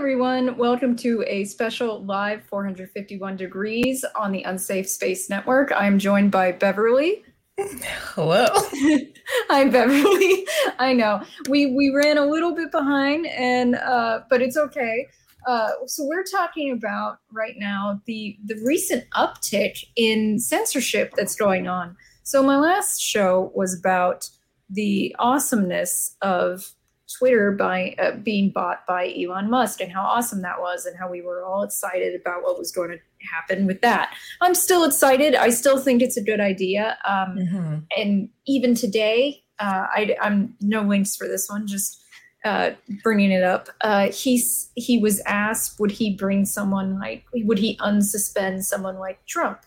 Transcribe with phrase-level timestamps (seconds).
[0.00, 0.56] everyone.
[0.56, 5.72] Welcome to a special live 451 degrees on the Unsafe Space Network.
[5.76, 7.22] I'm joined by Beverly.
[7.58, 8.46] Hello.
[9.50, 10.46] I'm Beverly.
[10.78, 15.06] I know we we ran a little bit behind, and uh, but it's okay.
[15.46, 21.68] Uh, so we're talking about right now the the recent uptick in censorship that's going
[21.68, 21.94] on.
[22.22, 24.30] So my last show was about
[24.70, 26.72] the awesomeness of
[27.18, 31.10] Twitter by uh, being bought by Elon Musk and how awesome that was and how
[31.10, 34.14] we were all excited about what was going to happen with that.
[34.40, 35.34] I'm still excited.
[35.34, 36.98] I still think it's a good idea.
[37.06, 37.76] Um, mm-hmm.
[37.96, 41.66] And even today, uh, I, am no links for this one.
[41.66, 42.02] Just
[42.44, 42.70] uh,
[43.02, 43.68] bringing it up.
[43.82, 49.24] Uh, he's he was asked, would he bring someone like would he unsuspend someone like
[49.26, 49.60] Trump?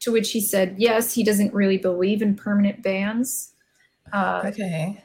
[0.00, 1.14] To which he said, yes.
[1.14, 3.52] He doesn't really believe in permanent bans.
[4.12, 5.02] Uh, okay.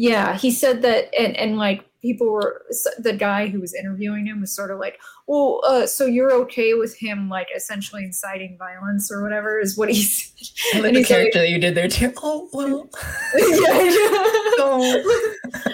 [0.00, 2.62] Yeah, he said that, and and like people were
[2.98, 6.72] the guy who was interviewing him was sort of like, well, uh, so you're okay
[6.72, 10.82] with him like essentially inciting violence or whatever is what he said.
[10.82, 12.14] Like the character like, that you did there too.
[12.22, 12.88] Oh well.
[13.36, 15.02] yeah,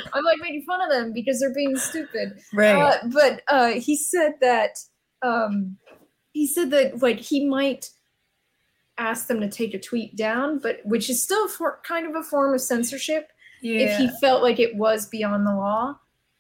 [0.12, 2.40] I'm like making fun of them because they're being stupid.
[2.52, 2.74] Right.
[2.74, 4.70] Uh, but uh, he said that
[5.22, 5.76] um,
[6.32, 7.90] he said that like he might
[8.98, 12.24] ask them to take a tweet down, but which is still for, kind of a
[12.24, 13.30] form of censorship
[13.66, 13.80] yeah.
[13.80, 15.98] if he felt like it was beyond the law,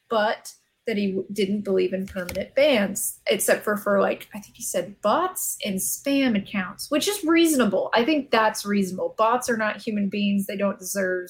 [0.08, 0.52] but
[0.86, 5.00] that he didn't believe in permanent bans, except for for like I think he said
[5.02, 7.90] bots and spam accounts, which is reasonable.
[7.94, 9.14] I think that's reasonable.
[9.18, 11.28] Bots are not human beings; they don't deserve.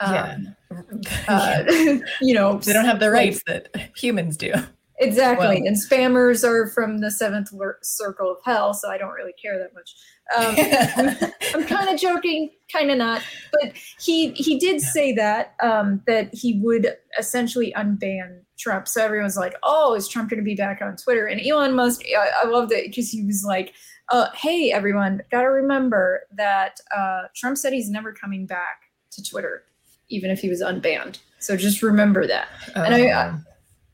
[0.00, 0.82] Um, yeah.
[1.28, 1.64] uh,
[2.20, 4.52] you know, they don't have the rights like, that humans do.
[5.00, 5.46] Exactly.
[5.46, 5.66] Well.
[5.66, 7.50] And spammers are from the seventh
[7.82, 9.96] circle of hell, so I don't really care that much.
[10.36, 13.22] Um, I'm kind of joking, kind of not.
[13.50, 18.86] But he he did say that um, that he would essentially unban Trump.
[18.86, 22.02] So everyone's like, "Oh, is Trump going to be back on Twitter?" And Elon Musk,
[22.16, 23.72] I, I loved it because he was like,
[24.10, 28.82] uh, "Hey, everyone, got to remember that uh, Trump said he's never coming back
[29.12, 29.62] to Twitter,
[30.10, 31.20] even if he was unbanned.
[31.38, 32.82] So just remember that." Oh.
[32.82, 33.38] And I, I oh.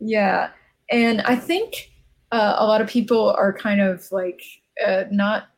[0.00, 0.50] yeah
[0.90, 1.90] and I think
[2.32, 4.42] uh, a lot of people are kind of like
[4.84, 5.48] uh, not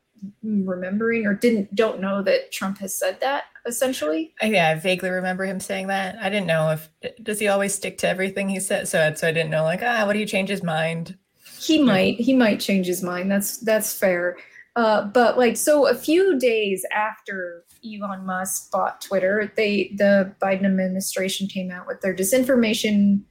[0.42, 4.34] remembering or didn't don't know that Trump has said that essentially.
[4.42, 6.16] Yeah, I vaguely remember him saying that.
[6.20, 6.88] I didn't know if
[7.22, 8.88] does he always stick to everything he said.
[8.88, 11.16] So so I didn't know like ah, what do you change his mind?
[11.58, 13.30] He might he might change his mind.
[13.30, 14.36] That's that's fair.
[14.76, 20.64] Uh, but like so, a few days after Elon Musk bought Twitter, they the Biden
[20.64, 23.22] administration came out with their disinformation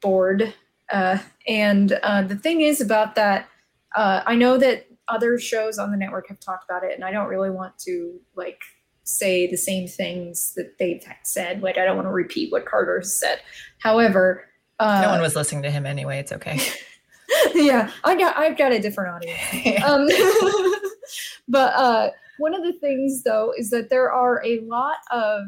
[0.00, 0.52] board
[0.90, 3.48] uh, and uh, the thing is about that,
[3.96, 7.10] uh, I know that other shows on the network have talked about it, and I
[7.10, 8.60] don't really want to like
[9.04, 11.62] say the same things that they've said.
[11.62, 13.40] Like I don't want to repeat what Carter said.
[13.78, 14.44] However,
[14.78, 16.18] uh, no one was listening to him anyway.
[16.18, 16.60] It's okay.
[17.54, 19.82] yeah, I got I've got a different audience.
[19.84, 20.08] um,
[21.48, 25.42] but uh, one of the things though is that there are a lot of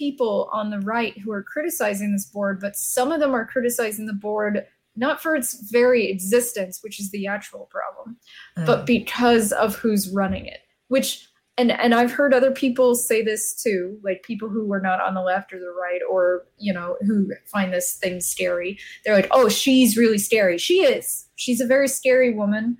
[0.00, 4.06] people on the right who are criticizing this board, but some of them are criticizing
[4.06, 4.64] the board
[4.96, 8.16] not for its very existence, which is the actual problem,
[8.58, 8.66] mm.
[8.66, 10.60] but because of who's running it.
[10.88, 11.28] Which
[11.58, 15.14] and and I've heard other people say this too, like people who were not on
[15.14, 18.78] the left or the right, or you know, who find this thing scary.
[19.04, 21.26] They're like, "Oh, she's really scary." She is.
[21.36, 22.78] She's a very scary woman.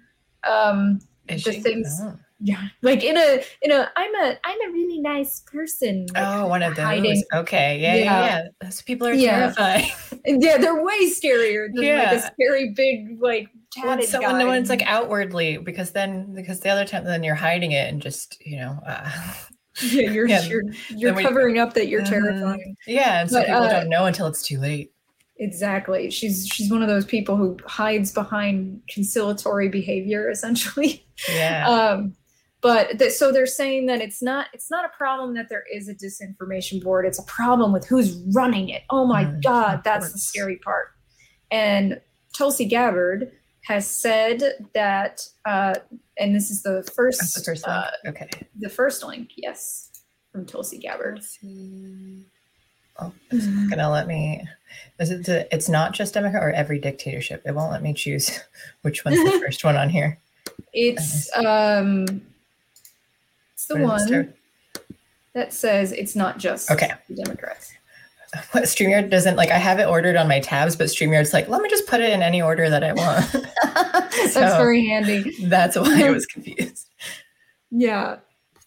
[0.48, 2.00] Um, is the things.
[2.02, 6.24] Oh yeah like in a in a i'm a i'm a really nice person like,
[6.26, 7.22] oh one of those hiding.
[7.34, 8.48] okay yeah yeah, yeah.
[8.62, 9.52] those people are yeah.
[9.52, 9.90] terrifying
[10.24, 12.12] yeah they're way scarier than yeah.
[12.12, 14.38] like a scary big like tatted someone guy.
[14.38, 18.00] no one's like outwardly because then because the other time then you're hiding it and
[18.00, 19.10] just you know uh,
[19.82, 23.40] yeah you're yeah, you're, you're covering we, up that you're uh, terrifying yeah and so
[23.40, 24.92] but, people uh, don't know until it's too late
[25.40, 26.10] Exactly.
[26.10, 31.04] She's she's one of those people who hides behind conciliatory behavior, essentially.
[31.30, 31.66] Yeah.
[31.96, 32.14] Um,
[32.60, 35.88] but th- so they're saying that it's not it's not a problem that there is
[35.88, 37.06] a disinformation board.
[37.06, 38.82] It's a problem with who's running it.
[38.90, 40.88] Oh my mm, god that's the scary part.
[41.50, 42.00] And
[42.36, 43.32] tulsi gabbard
[43.64, 44.42] has said
[44.74, 45.74] that uh,
[46.18, 48.28] and this is the first, that's the first uh, okay.
[48.58, 49.90] the first link yes
[50.32, 51.20] from tulsi gabbard.
[52.98, 54.46] Oh it's gonna let me
[54.98, 57.42] is it the, it's not just democrat or every dictatorship.
[57.46, 58.38] It won't let me choose
[58.82, 60.18] which one's the first one on here.
[60.74, 62.20] It's um
[63.70, 64.34] the one
[65.34, 66.92] that says it's not just okay.
[67.08, 67.72] the Democrats.
[68.52, 71.62] What StreamYard doesn't like I have it ordered on my tabs, but StreamYard's like, let
[71.62, 73.26] me just put it in any order that I want.
[73.64, 75.34] that's so very handy.
[75.46, 76.88] That's why I was confused.
[77.72, 78.18] yeah.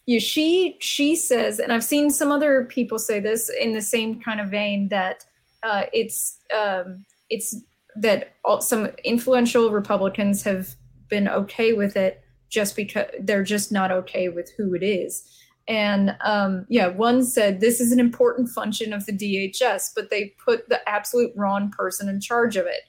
[0.06, 4.20] Yeah, she she says, and I've seen some other people say this in the same
[4.20, 5.24] kind of vein that
[5.62, 7.56] uh, it's um, it's
[7.96, 10.74] that all, some influential Republicans have
[11.08, 12.23] been okay with it
[12.54, 15.28] just because they're just not okay with who it is.
[15.66, 20.34] And um, yeah, one said this is an important function of the DHS, but they
[20.42, 22.82] put the absolute wrong person in charge of it.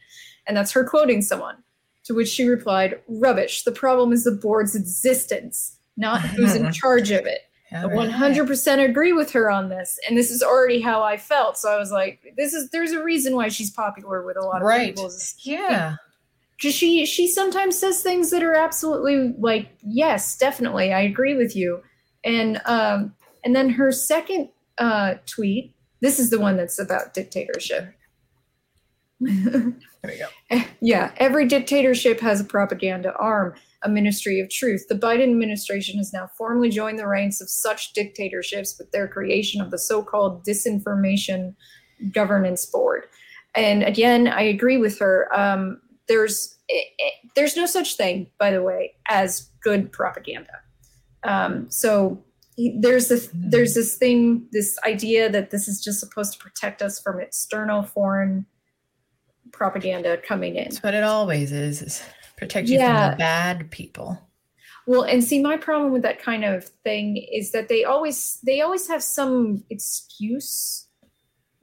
[0.45, 1.57] And that's her quoting someone.
[2.05, 3.63] To which she replied, Rubbish.
[3.63, 7.39] The problem is the board's existence, not who's in charge of it.
[7.71, 9.97] I 100% agree with her on this.
[10.07, 11.57] And this is already how I felt.
[11.57, 14.61] So I was like, this is, there's a reason why she's popular with a lot
[14.61, 14.95] of right.
[14.95, 15.11] people.
[15.39, 15.95] Yeah.
[16.57, 20.93] She, she sometimes says things that are absolutely like, yes, definitely.
[20.93, 21.81] I agree with you.
[22.23, 23.13] And, um,
[23.43, 27.93] and then her second uh, tweet, this is the one that's about dictatorship.
[29.19, 29.73] There
[30.03, 30.61] we go.
[30.81, 34.85] Yeah, every dictatorship has a propaganda arm, a ministry of truth.
[34.87, 39.61] The Biden administration has now formally joined the ranks of such dictatorships with their creation
[39.61, 41.55] of the so called Disinformation
[42.11, 43.05] Governance Board.
[43.55, 45.27] And again, I agree with her.
[45.35, 50.59] Um, there's it, it, there's no such thing, by the way, as good propaganda.
[51.23, 52.23] Um, so
[52.57, 56.99] there's this there's this thing, this idea that this is just supposed to protect us
[56.99, 58.45] from external foreign
[59.51, 60.65] propaganda coming in.
[60.65, 62.03] That's what it always is, is
[62.37, 63.09] protect you Yeah.
[63.09, 64.21] from the bad people.
[64.87, 68.61] Well, and see, my problem with that kind of thing is that they always they
[68.61, 70.84] always have some excuse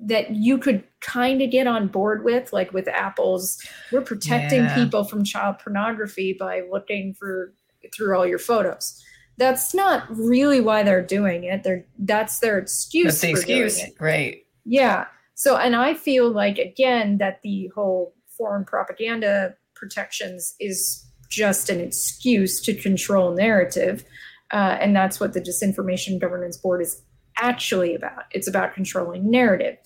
[0.05, 3.63] that you could kind of get on board with, like with Apple's,
[3.93, 4.75] we're protecting Yeah.
[4.75, 7.55] people from child pornography by looking for
[7.95, 9.03] through all your photos.
[9.39, 11.63] That's not really why they're doing it.
[11.63, 13.21] They're that's their excuse.
[13.21, 13.89] That's the for doing excuse.
[13.89, 13.95] it.
[14.01, 14.45] Right.
[14.65, 15.07] Yeah.
[15.35, 21.81] So, and I feel like, again, that the whole foreign propaganda protections is just an
[21.81, 24.05] excuse to control narrative.
[24.53, 27.03] Uh, and that's what the Disinformation Governance Board is
[27.37, 28.25] actually about.
[28.31, 29.77] It's about controlling narrative,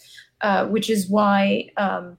[0.41, 2.19] uh, which is why um,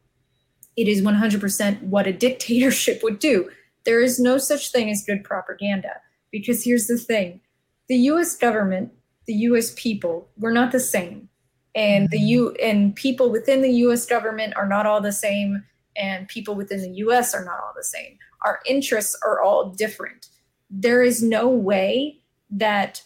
[0.75, 3.50] it is 100% what a dictatorship would do.
[3.85, 6.01] There is no such thing as good propaganda.
[6.31, 7.39] Because here's the thing
[7.88, 8.91] the US government,
[9.27, 11.29] the US people, we're not the same
[11.77, 15.63] and the U and people within the US government are not all the same
[15.95, 18.18] and people within the US are not all the same.
[18.44, 20.27] Our interests are all different.
[20.71, 22.19] There is no way
[22.50, 23.03] that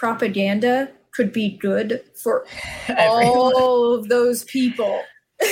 [0.00, 2.46] propaganda could be good for
[2.88, 3.52] Everyone.
[3.54, 5.02] all of those people.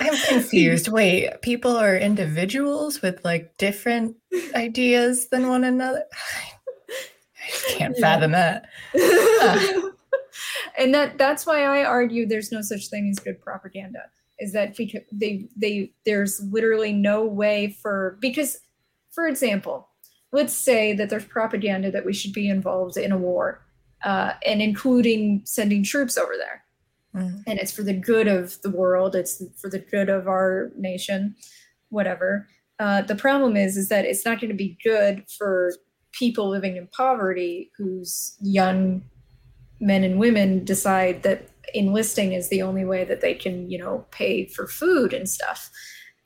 [0.00, 0.88] I'm confused.
[0.88, 4.16] Wait, people are individuals with like different
[4.56, 6.02] ideas than one another.
[7.38, 8.02] I can't Yeah.
[8.02, 8.66] fathom that.
[10.78, 14.00] and that that's why I argue there's no such thing as good propaganda.
[14.40, 18.58] Is that because they they there's literally no way for because
[19.12, 19.88] for example,
[20.32, 23.62] let's say that there's propaganda that we should be involved in a war,
[24.04, 26.62] uh, and including sending troops over there.
[27.14, 27.42] Mm.
[27.46, 29.16] and it's for the good of the world.
[29.16, 31.34] It's for the good of our nation
[31.88, 32.46] whatever.
[32.78, 35.72] Uh, the problem is is that it's not going to be good for
[36.12, 39.02] people living in poverty whose young
[39.80, 44.04] men and women decide that enlisting is the only way that they can you know
[44.10, 45.70] pay for food and stuff.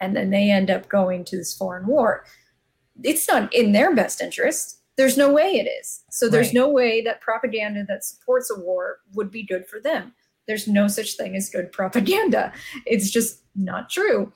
[0.01, 2.25] And then they end up going to this foreign war.
[3.03, 6.55] It's not in their best interest there's no way it is so there's Right.
[6.63, 10.13] no way that propaganda that supports a war would be good for them
[10.47, 12.53] there's no such thing as good propaganda.
[12.85, 14.33] It's just not true.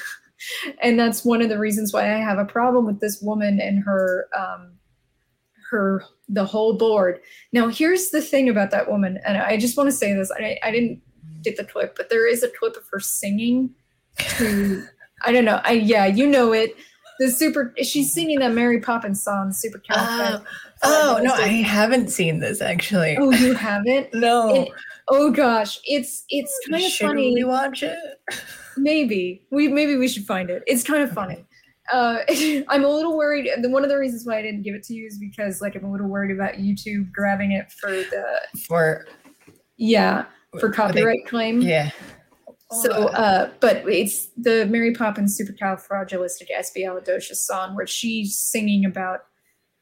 [0.82, 3.82] and that's one of the reasons why I have a problem with this woman and
[3.84, 4.72] her um
[5.70, 7.20] her the whole board.
[7.52, 10.30] Now here's the thing about that woman, and I just want to say this.
[10.30, 11.02] I, I didn't
[11.42, 13.74] get the clip, but there is a clip of her singing
[14.38, 14.84] to
[15.26, 15.60] I don't know.
[15.64, 16.74] I yeah, you know it.
[17.20, 20.44] The super she's singing that Mary Poppins song, super Oh,
[20.82, 23.16] oh no, I haven't seen this actually.
[23.18, 24.08] Oh, you haven't?
[24.14, 24.54] no.
[24.64, 24.68] it-
[25.08, 27.34] Oh gosh, it's it's kind of Should funny.
[27.34, 27.98] we watch it?
[28.78, 30.62] Maybe we maybe we should find it.
[30.66, 31.44] It's kind of funny.
[31.92, 32.20] Uh,
[32.68, 33.46] I'm a little worried.
[33.46, 35.74] and One of the reasons why I didn't give it to you is because like
[35.76, 38.24] I'm a little worried about YouTube grabbing it for the
[38.66, 39.04] For
[39.76, 40.24] yeah
[40.58, 41.60] for are they- copyright claim.
[41.60, 41.90] Yeah.
[42.82, 49.20] So, uh, but it's the Mary Poppins supercalifragilisticexpialidocious song where she's singing about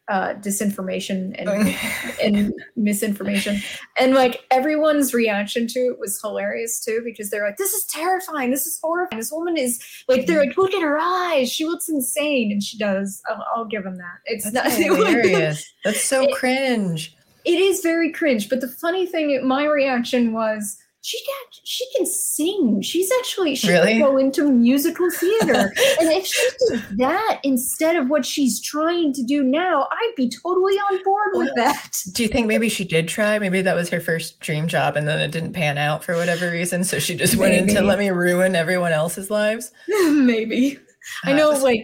[0.08, 1.76] uh, disinformation and
[2.20, 3.61] and misinformation.
[3.99, 8.50] And like everyone's reaction to it was hilarious too, because they're like, this is terrifying.
[8.50, 9.20] This is horrifying.
[9.20, 11.50] This woman is like, they're like, look at her eyes.
[11.52, 12.50] She looks insane.
[12.50, 13.22] And she does.
[13.28, 14.18] I'll, I'll give them that.
[14.26, 15.64] It's That's not hilarious.
[15.84, 17.16] That's so It- cringe.
[17.44, 18.49] it is very cringe.
[18.49, 22.80] But the funny thing, my reaction was, she got she can sing.
[22.80, 23.94] She's actually she Really?
[23.94, 25.52] can go into musical theater.
[26.00, 30.28] and if she did that instead of what she's trying to do now, I'd be
[30.30, 31.90] totally on board with that.
[32.12, 33.38] Do you think maybe she did try?
[33.40, 36.50] Maybe that was her first dream job and then it didn't pan out for whatever
[36.50, 36.85] reason.
[36.85, 39.73] So she just went into let me ruin everyone else's lives.
[39.88, 40.78] Maybe.
[41.25, 41.80] I Uh, know so- like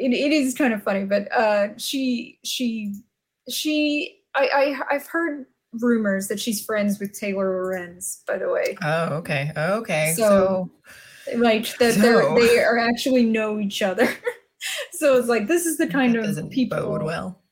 [0.00, 2.92] it, it is kind of funny, but uh she she
[3.48, 4.48] she I,
[4.90, 8.76] I I've heard rumors that she's friends with Taylor Lorenz, by the way.
[8.82, 9.52] Oh, okay.
[9.56, 10.14] Okay.
[10.16, 10.70] So-
[11.26, 14.08] So, Like that So- they are actually know each other.
[14.92, 17.42] so it's like this is the kind that of doesn't people bode well.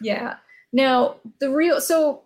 [0.00, 0.36] Yeah.
[0.72, 2.22] Now, the real so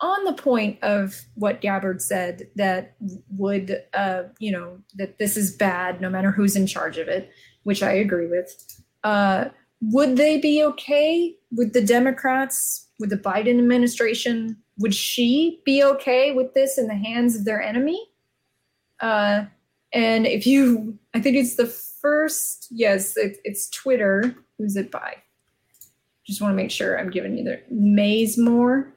[0.00, 2.96] on the point of what Gabbard said that
[3.36, 7.30] would uh, you know, that this is bad no matter who's in charge of it,
[7.62, 8.54] which I agree with.
[9.04, 9.46] Uh
[9.80, 14.56] would they be okay with the Democrats, with the Biden administration?
[14.82, 18.08] Would she be okay with this in the hands of their enemy?
[19.00, 19.44] Uh
[19.92, 24.34] and if you I think it's the first yes, it, it's Twitter.
[24.58, 25.16] Who's it by?
[26.24, 28.90] just want to make sure I'm giving you the Mazemoore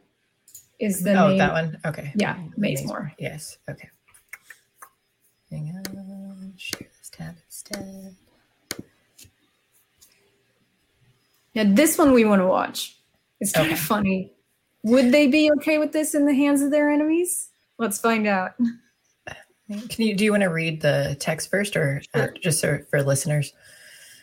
[0.79, 1.37] is the oh, name.
[1.39, 1.77] that one.
[1.85, 2.11] Okay.
[2.15, 3.11] Yeah, Maze Mazemoore.
[3.17, 3.57] Yes.
[3.69, 3.89] Okay.
[5.51, 6.53] Hang on.
[6.57, 8.15] Share this tab instead.
[11.55, 12.97] Now this one we want to watch.
[13.39, 13.73] It's kind Okay.
[13.73, 14.31] of funny.
[14.85, 17.49] Would they be okay with this in the hands of their enemies?
[17.79, 18.51] Let's find out.
[19.67, 22.33] Can you do you want to read the text first or Sure.
[22.39, 23.51] just so for listeners?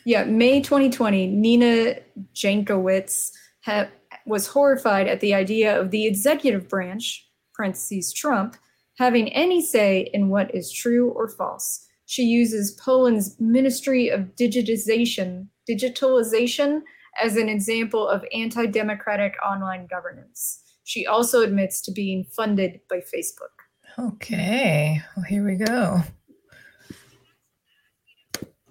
[0.05, 1.95] Yeah, May 2020, Nina
[2.33, 3.31] Jankowicz
[3.65, 3.89] ha-
[4.25, 8.55] was horrified at the idea of the executive branch, parentheses Trump,
[8.97, 11.85] having any say in what is true or false.
[12.05, 16.81] She uses Poland's Ministry of Digitization, digitalization
[17.21, 20.61] as an example of anti-democratic online governance.
[20.83, 23.53] She also admits to being funded by Facebook.
[23.97, 25.01] Okay.
[25.15, 26.01] Well, here we go.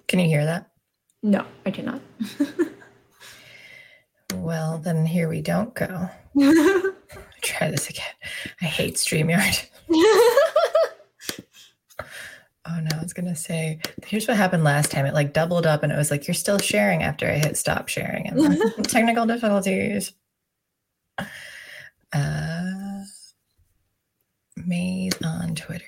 [0.09, 0.71] Can you hear that?
[1.23, 2.01] No, I cannot.
[4.35, 6.09] Well, then here we don't go.
[7.43, 8.05] Try this again.
[8.61, 9.67] I hate StreamYard.
[12.69, 15.05] Oh no, I was gonna say, here's what happened last time.
[15.07, 17.89] It like doubled up and it was like, you're still sharing after I hit stop
[17.89, 18.29] sharing.
[18.29, 20.13] And then technical difficulties.
[22.13, 23.03] Uh
[24.67, 25.85] made on Twitter.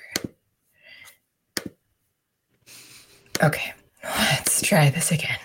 [3.43, 5.39] Okay, let's try this again.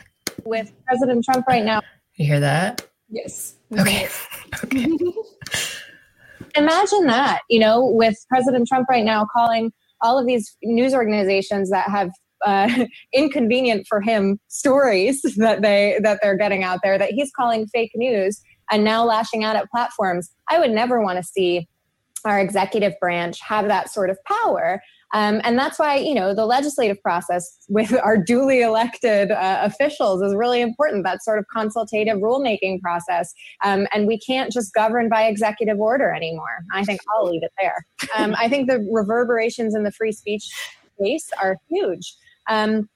[0.46, 1.82] with President Trump right now.
[2.16, 2.86] You hear that?
[3.10, 3.56] yes.
[3.78, 4.08] Okay.
[4.64, 4.88] Okay.
[6.56, 11.70] Imagine that, you know, with President Trump right now calling all of these news organizations
[11.70, 12.10] that have
[12.46, 17.68] uh, inconvenient for him stories that they that they're getting out there that he's calling
[17.68, 18.42] fake news
[18.72, 20.32] and now lashing out at platforms.
[20.50, 21.68] I would never want to see
[22.26, 24.82] our executive branch have that sort of power.
[25.14, 30.22] Um, and that's why, you know, the legislative process with our duly elected uh, officials
[30.22, 31.04] is really important.
[31.04, 33.34] That sort of consultative rulemaking process.
[33.64, 36.64] Um, and we can't just govern by executive order anymore.
[36.74, 37.86] I think I'll leave it there.
[38.16, 40.50] Um, I think the reverberations in the free speech
[40.96, 42.14] space are huge.
[42.50, 42.90] Um,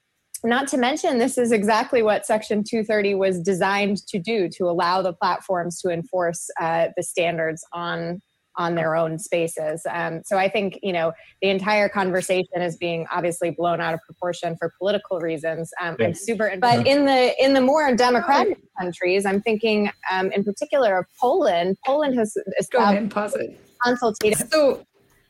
[0.44, 5.00] not to mention, this is exactly what Section 230 was designed to do to allow
[5.00, 8.20] the platforms to enforce uh, the standards on
[8.56, 9.82] on their own spaces.
[9.90, 14.00] Um, so I think you know the entire conversation is being obviously blown out of
[14.06, 15.70] proportion for political reasons.
[15.80, 20.44] Um, I'm super, but in the in the more democratic countries, I'm thinking um, in
[20.44, 21.76] particular of Poland.
[21.84, 23.60] Poland has Go ahead established and pause it.
[23.82, 24.48] consultative.
[24.50, 24.84] So,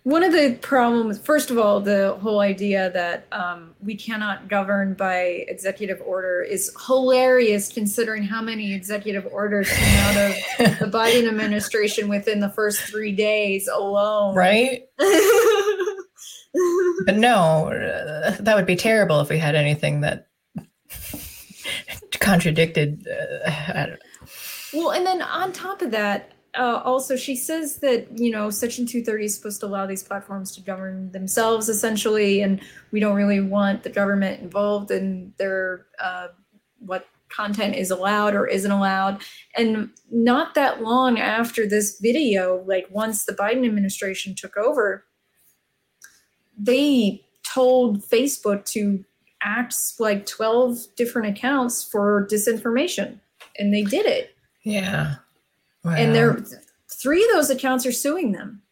[0.05, 4.93] one of the problems, first of all, the whole idea that um, we cannot govern
[4.93, 10.37] by executive order is hilarious considering how many executive orders came out of
[10.79, 14.35] the Biden administration within the first three days alone.
[14.35, 14.85] right?
[17.05, 20.29] But no, uh, that would be terrible if we had anything that
[22.21, 23.09] contradicted.
[23.09, 23.87] Uh,
[24.73, 28.87] Well, and then on top of that, uh, also she says that you know Section
[28.87, 33.41] 230 is supposed to allow these platforms to govern themselves essentially, and we don't really
[33.41, 36.29] want the government involved in their uh,
[36.79, 39.21] what content is allowed or isn't allowed.
[39.57, 45.05] And not that long after this video, like once the Biden administration took over,
[46.57, 49.05] they told Facebook to
[49.43, 53.19] act like 12 different accounts for disinformation,
[53.59, 54.35] and they did it
[54.65, 55.17] yeah.
[55.85, 56.15] And Wow.
[56.15, 56.45] they're
[56.91, 58.63] three of those accounts are suing them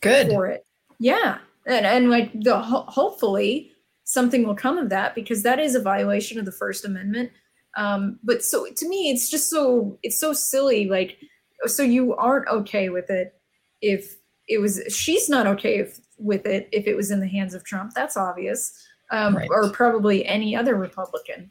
[0.00, 0.28] good.
[0.28, 0.64] for it.
[0.98, 3.72] Yeah, and and like the ho- hopefully
[4.04, 7.30] something will come of that because that is a violation of the First Amendment.
[7.76, 10.86] Um, but so to me, it's just so it's so silly.
[10.88, 11.18] Like,
[11.66, 13.34] so you aren't okay with it
[13.80, 14.16] if
[14.48, 17.64] it was she's not okay if with it if it was in the hands of
[17.64, 17.94] Trump.
[17.94, 18.72] That's obvious.
[19.10, 19.48] Um, Right.
[19.50, 21.50] Or probably any other Republican.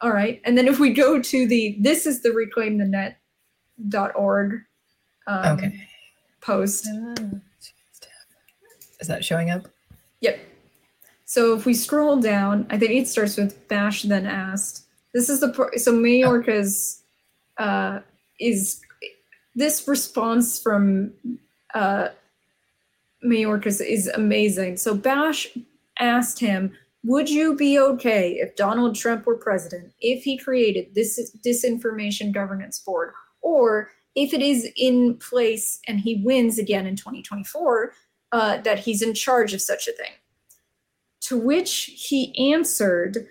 [0.00, 0.40] All right.
[0.44, 2.84] And then if we go to the this is the reclaim the
[3.80, 4.60] net.org
[5.26, 5.88] um, Okay.
[6.40, 6.86] post.
[9.00, 9.68] Is that showing up?
[10.20, 10.38] Yep.
[11.24, 14.84] So if we scroll down, I think it starts with Bash then asked.
[15.14, 17.00] This is the pro- so Mayorkas
[17.58, 18.00] uh,
[18.38, 18.80] is
[19.54, 21.12] this response from
[21.74, 22.08] uh,
[23.24, 24.76] Mayorkas is amazing.
[24.76, 25.48] So Bash
[25.98, 26.72] asked him,
[27.04, 32.78] "Would you be okay if Donald Trump were president if he created this disinformation governance
[32.78, 37.92] board, or if it is in place and he wins again in 2024,
[38.32, 40.12] uh, that he's in charge of such a thing?"
[41.22, 43.26] To which he answered,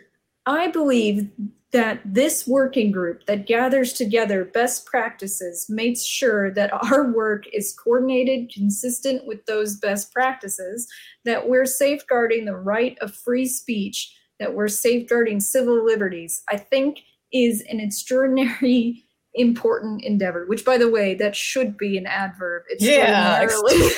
[0.45, 1.29] I believe
[1.71, 7.73] that this working group that gathers together best practices makes sure that our work is
[7.73, 10.87] coordinated, consistent with those best practices,
[11.25, 17.01] that we're safeguarding the right of free speech, that we're safeguarding civil liberties, I think
[17.31, 19.05] is an extraordinary
[19.36, 22.63] important endeavor, which by the way, that should be an adverb.
[22.69, 23.48] it's Yeah,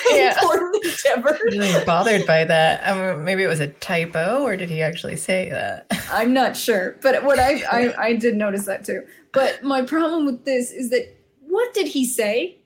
[0.12, 0.40] yeah.
[0.42, 1.40] important endeavor.
[1.46, 2.88] Really bothered by that.
[2.88, 5.88] Um, maybe it was a typo, or did he actually say that?
[6.12, 9.04] I'm not sure, but what I, I I did notice that too.
[9.34, 11.06] But my problem with this is that
[11.40, 12.58] what did he say?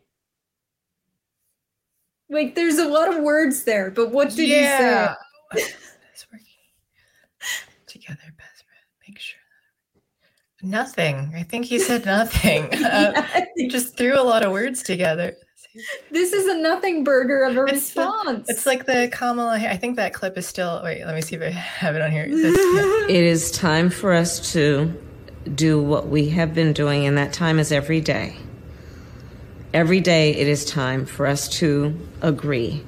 [2.29, 5.13] Like, there's a lot of words there, but what did yeah.
[5.53, 6.45] It's working
[7.85, 8.33] together.
[8.37, 8.85] Best friend.
[9.07, 9.39] Make sure.
[10.65, 11.31] Nothing.
[11.35, 12.69] I think he said nothing.
[12.73, 12.83] he?
[12.83, 13.21] Uh,
[13.55, 15.35] he just threw a lot of words together.
[16.11, 18.49] this is a nothing burger of a It's the- response.
[18.49, 19.53] It's like the Kamala.
[19.59, 20.81] I think that clip is still.
[20.83, 22.25] Wait, let me see if I have it on here.
[23.07, 24.91] It is time for us to
[25.53, 28.35] do what we have been doing, and that time is every day.
[29.73, 32.83] Every day, it is time for us to agree.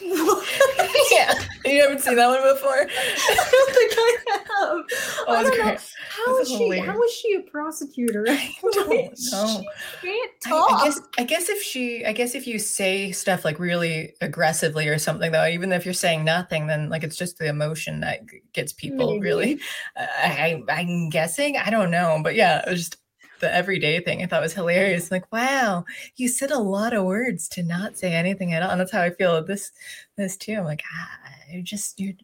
[0.00, 2.70] yeah, you haven't seen that one before.
[2.88, 4.46] I don't think I have.
[4.58, 5.64] Oh, I don't know.
[5.64, 5.80] great.
[6.08, 6.78] How This is is she?
[6.78, 8.24] How is she a prosecutor?
[8.28, 9.14] I don't know.
[9.14, 10.72] She can't I, talk.
[10.72, 14.88] I guess I guess if she I guess if you say stuff like really aggressively
[14.88, 18.20] or something though, even if you're saying nothing, then like it's just the emotion that
[18.52, 19.20] gets people Maybe.
[19.20, 19.60] really.
[19.96, 22.96] I, I I'm guessing I don't know, but yeah, it was just
[23.42, 25.10] the everyday thing I thought was hilarious.
[25.10, 25.84] Like wow,
[26.16, 29.02] you said a lot of words to not say anything at all, and that's how
[29.02, 29.70] I feel this
[30.16, 30.54] this too.
[30.54, 31.21] I'm like ah,
[31.52, 32.14] you're just you're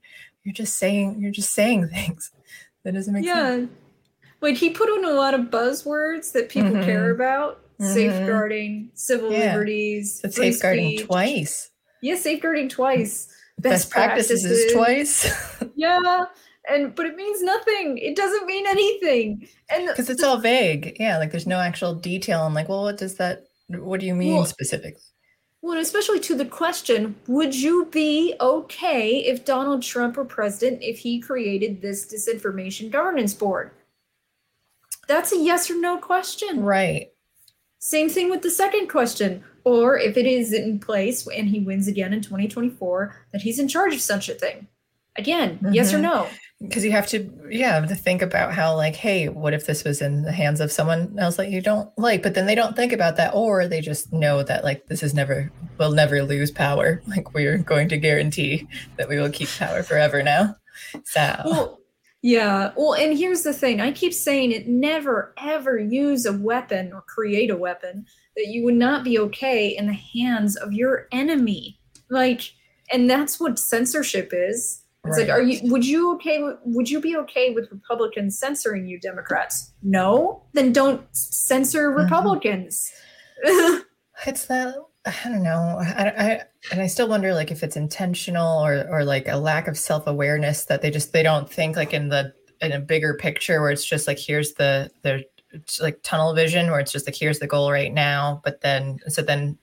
[0.45, 2.31] you're just saying you're just saying things
[2.85, 3.69] that doesn't make sense.
[3.71, 3.77] yeah.
[4.41, 7.15] Like he put on a lot of buzzwords that people care Mhm.
[7.17, 7.61] about.
[7.81, 7.95] Mhm.
[7.95, 9.53] Safeguarding civil Yeah.
[9.53, 10.21] liberties.
[10.23, 11.07] Free safeguarding speech.
[11.07, 11.71] twice.
[12.03, 13.29] Yeah, safeguarding twice.
[13.59, 15.27] Best, practices, is twice.
[15.75, 16.25] Yeah.
[16.71, 17.99] And but it means nothing.
[17.99, 19.49] It doesn't mean anything.
[19.71, 22.97] And because it's all vague yeah like there's no actual detail i'm like well what
[22.97, 25.03] does that what do you mean Well- specifically
[25.61, 30.83] Well, and especially to the question, would you be okay if Donald Trump were president
[30.83, 33.73] if he created this disinformation governance board?
[35.09, 36.63] That's a yes or no question.
[36.63, 37.11] right
[37.81, 39.43] Same thing with the second question.
[39.65, 43.69] Or if it is in place and he wins again in 2024, that he's in
[43.69, 44.69] charge of such a thing.
[45.19, 46.03] Again, yes or Mhm.
[46.03, 46.29] no?
[46.61, 50.03] because you have to yeah to think about how like hey what if this was
[50.03, 52.93] in the hands of someone else that you don't like but then they don't think
[52.93, 57.01] about that or they just know that like this is never we'll never lose power
[57.07, 60.57] like we're going to guarantee that we will keep power forever now
[61.05, 61.79] so Well,
[62.23, 62.73] yeah.
[62.77, 67.03] Well, and here's the thing I keep saying it never, ever use a weapon or
[67.03, 71.79] create a weapon that you would not be okay in the hands of your enemy.
[72.11, 72.43] Like,
[72.93, 74.83] and that's what censorship is.
[75.09, 78.99] It's like, are you, would you okay, would you be okay with Republicans censoring you,
[79.01, 79.73] Democrats?
[79.83, 80.43] No?
[80.53, 82.05] Then don't censor Mhm.
[82.05, 82.93] Republicans.
[84.27, 84.75] it's that
[85.07, 86.41] i don't know I, I
[86.73, 90.65] and i still wonder like if it's intentional or or like a lack of self-awareness
[90.65, 93.85] that they just they don't think like in the in a bigger picture where it's
[93.85, 95.25] just like here's the the
[95.81, 99.23] like tunnel vision where it's just like here's the goal right now but then so
[99.23, 99.57] then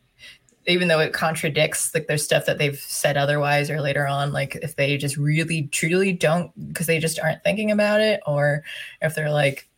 [0.68, 4.56] even though it contradicts like there's stuff that they've said otherwise or later on like
[4.58, 8.64] if they just really truly don't because they just aren't thinking about it or
[9.02, 9.70] if they're like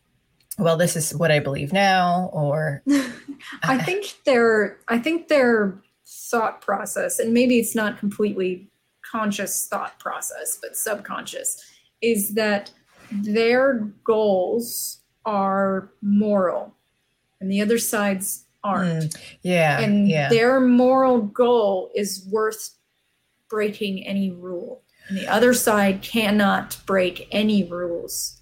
[0.58, 2.82] well this is what i believe now or
[3.62, 8.68] I think their I think their thought process, and maybe it's not completely
[9.02, 11.62] conscious thought process, but subconscious,
[12.00, 12.70] is that
[13.10, 16.74] their goals are moral
[17.40, 19.04] and the other side's aren't.
[19.14, 22.70] Mm, yeah and yeah their moral goal is worth
[23.48, 24.82] breaking any rule.
[25.08, 28.40] And the other side cannot break any rules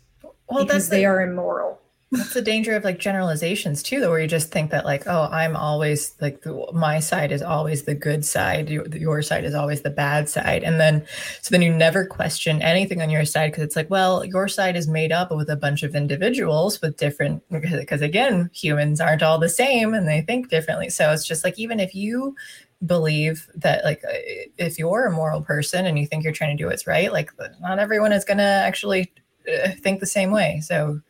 [0.48, 1.80] well because the- they are immoral.
[2.16, 5.28] That's the danger of like generalizations too though where you just think that like oh
[5.32, 9.54] i'm always like the, my side is always the good side your, your side is
[9.54, 10.62] always the bad side.
[10.62, 11.04] And then
[11.42, 14.76] so then you never question anything on your side because it's like well your side
[14.76, 19.38] is made up with a bunch of individuals with different because again humans aren't all
[19.38, 20.90] the same and they think differently.
[20.90, 22.36] So it's just like even if you
[22.84, 24.18] believe that like uh,
[24.58, 27.30] if you're a moral person and you think you're trying to do what's right like
[27.62, 29.10] not everyone is going to actually
[29.48, 30.60] uh, think the same way.
[30.60, 31.00] So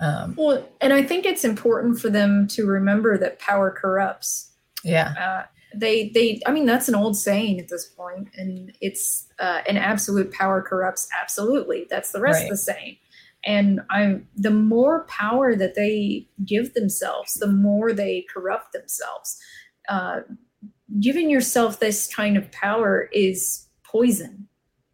[0.00, 4.52] um, well, and I think it's important for them to remember that power corrupts.
[4.84, 5.14] Yeah.
[5.18, 9.62] Uh, they, they, I mean, that's an old saying at this point, and it's uh,
[9.68, 11.86] an absolute power corrupts absolutely.
[11.90, 12.44] That's the rest right.
[12.44, 12.96] of the saying.
[13.44, 19.38] And I'm the more power that they give themselves, the more they corrupt themselves.
[19.88, 20.20] Uh,
[21.00, 24.48] giving yourself this kind of power is poison,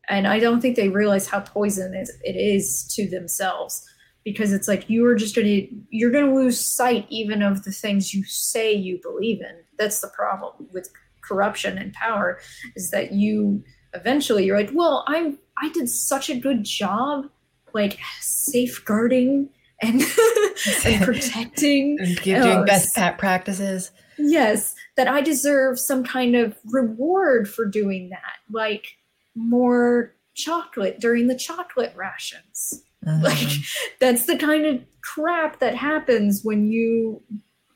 [0.09, 3.87] and I don't think they realize how poison it is to themselves
[4.25, 8.15] because it's like you are just gonna you're gonna lose sight even of the things
[8.15, 9.57] you say you believe in.
[9.79, 10.89] That's the problem with
[11.21, 12.39] corruption and power
[12.77, 13.63] is that you
[13.95, 17.25] eventually you're like well i'm i did such a good job
[17.73, 19.49] like safeguarding
[19.81, 20.03] and,
[20.85, 21.99] and protecting.
[22.01, 23.91] And doing uh, best practices.
[24.19, 28.97] Yes that i deserve some kind of reward for doing that like
[29.35, 33.23] more chocolate during the chocolate rations Mm-hmm.
[33.23, 33.49] Like
[34.01, 37.23] that's the kind of crap that happens when you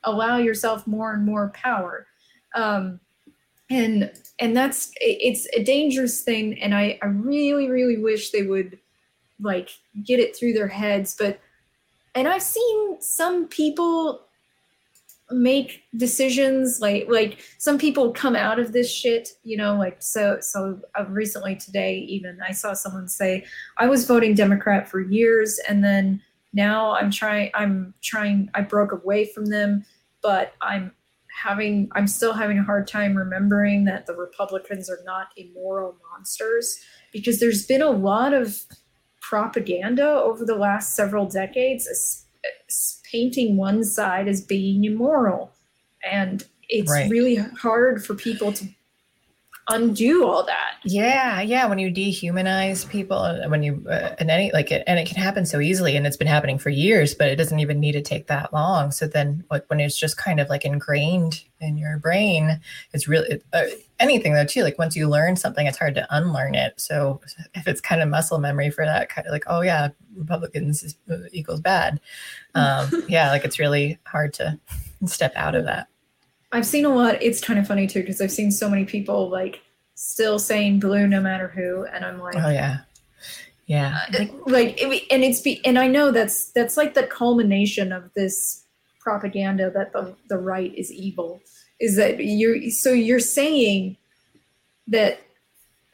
[0.05, 2.07] allow yourself more and more power.
[2.55, 3.01] Um,
[3.71, 8.79] and and that's it's a dangerous thing and I, I really really wish they would
[9.41, 9.71] like
[10.05, 11.39] get it through their heads but
[12.15, 14.28] and i've seen some people
[15.31, 20.39] make decisions like like some people come out of this shit you know like so
[20.41, 23.45] so uh, recently today even i saw someone say
[23.77, 26.21] i was voting democrat for years and then
[26.55, 29.85] now i'm trying i'm trying i broke away from them
[30.23, 30.91] but i'm
[31.43, 36.81] having i'm still having a hard time remembering that the republicans are not immoral monsters
[37.13, 38.63] because there's been a lot of
[39.21, 42.25] propaganda over the last several decades
[43.11, 45.53] painting one side as being immoral.
[46.09, 47.11] And it's right.
[47.11, 48.67] really hard for people to
[49.69, 50.77] undo all that.
[50.85, 51.67] Yeah, yeah.
[51.67, 55.17] When you dehumanize people, uh, when you uh, and any like it, and it can
[55.17, 58.03] happen so easily, and it's been happening for years, but it doesn't even need to
[58.03, 58.91] take that long.
[58.91, 62.61] So then, like when it's just kind of like ingrained in your brain,
[62.93, 63.65] it's really uh,
[63.99, 64.63] anything though too.
[64.63, 66.81] Like once you learn something, it's hard to unlearn it.
[66.81, 67.21] So
[67.55, 70.97] if it's kind of muscle memory for that kind of like, oh yeah, Republicans is,
[71.11, 72.01] uh, equals bad.
[72.55, 74.59] Um, yeah, like it's really hard to
[75.07, 75.89] step out of that.
[76.53, 77.23] I've seen a lot.
[77.23, 79.61] It's kind of funny too because I've seen so many people like
[79.95, 82.79] still saying blue no matter who, and I'm like, oh yeah,
[83.67, 88.11] yeah, uh, like, and it's be, and I know that's that's like the culmination of
[88.15, 88.65] this
[89.01, 91.41] propaganda that the the right is evil.
[91.81, 93.99] Is that you're so you're saying
[94.87, 95.21] that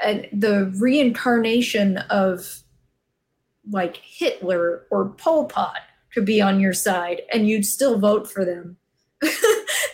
[0.03, 2.61] uh, the reincarnation of
[3.71, 5.81] like Hitler or Pol Pot
[6.12, 8.77] could be on your side, and you'd still vote for them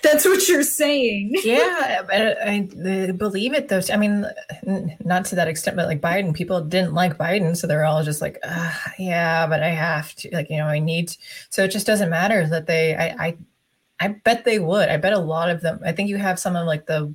[0.03, 1.35] That's what you're saying.
[1.45, 3.81] yeah, I, I, believe it though.
[3.93, 4.27] I mean,
[5.05, 8.21] not to that extent, but like Biden, people didn't like Biden, so they're all just
[8.21, 8.39] like,
[8.99, 11.09] yeah, but I have to, like, you know, I need.
[11.09, 11.19] To.
[11.51, 12.95] So it just doesn't matter that they.
[12.95, 13.37] I, I,
[14.01, 14.89] I bet they would.
[14.89, 15.81] I bet a lot of them.
[15.85, 17.15] I think you have some of like the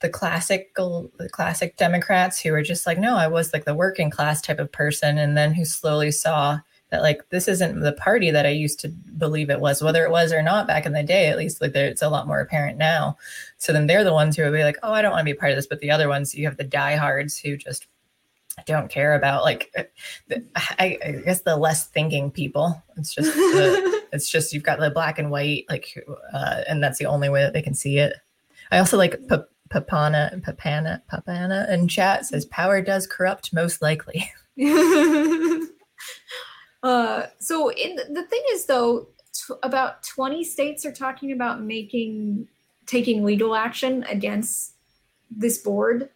[0.00, 4.10] the classical the classic Democrats who are just like, no, I was like the working
[4.10, 6.58] class type of person, and then who slowly saw
[6.90, 10.10] that like this isn't the party that I used to believe it was, whether it
[10.10, 11.26] was or not back in the day.
[11.26, 13.16] At least like it's a lot more apparent now.
[13.58, 15.38] So then they're the ones who will be like, oh, I don't want to be
[15.38, 15.66] part of this.
[15.66, 17.86] But the other ones, you have the diehards who just
[18.64, 20.36] don't care about like uh,
[20.78, 22.80] I, I guess the less thinking people.
[22.96, 25.98] It's just the, it's just you've got the black and white like,
[26.32, 28.14] uh, and that's the only way that they can see it.
[28.70, 29.20] I also like.
[29.68, 34.30] Papana, Papana, Papana in chat says power does corrupt most likely.
[36.82, 42.48] Uh, so in, the thing is, though, t- about 20 states are talking about making
[42.86, 44.74] taking legal action against
[45.30, 46.08] this board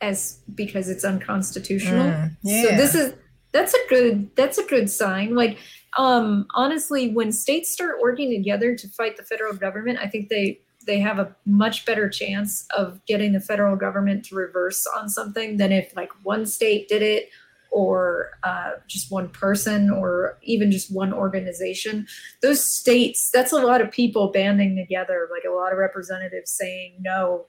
[0.00, 2.06] as because it's unconstitutional.
[2.06, 2.62] Mm, yeah.
[2.62, 3.14] So this is
[3.52, 5.34] that's a good that's a good sign.
[5.34, 5.58] Like
[5.96, 10.60] um honestly, when states start working together to fight the federal government, I think they
[10.86, 15.56] they have a much better chance of getting the federal government to reverse on something
[15.56, 17.30] than if like one state did it
[17.76, 22.06] or uh, just one person or even just one organization
[22.40, 26.96] those states that's a lot of people banding together like a lot of representatives saying
[27.00, 27.44] no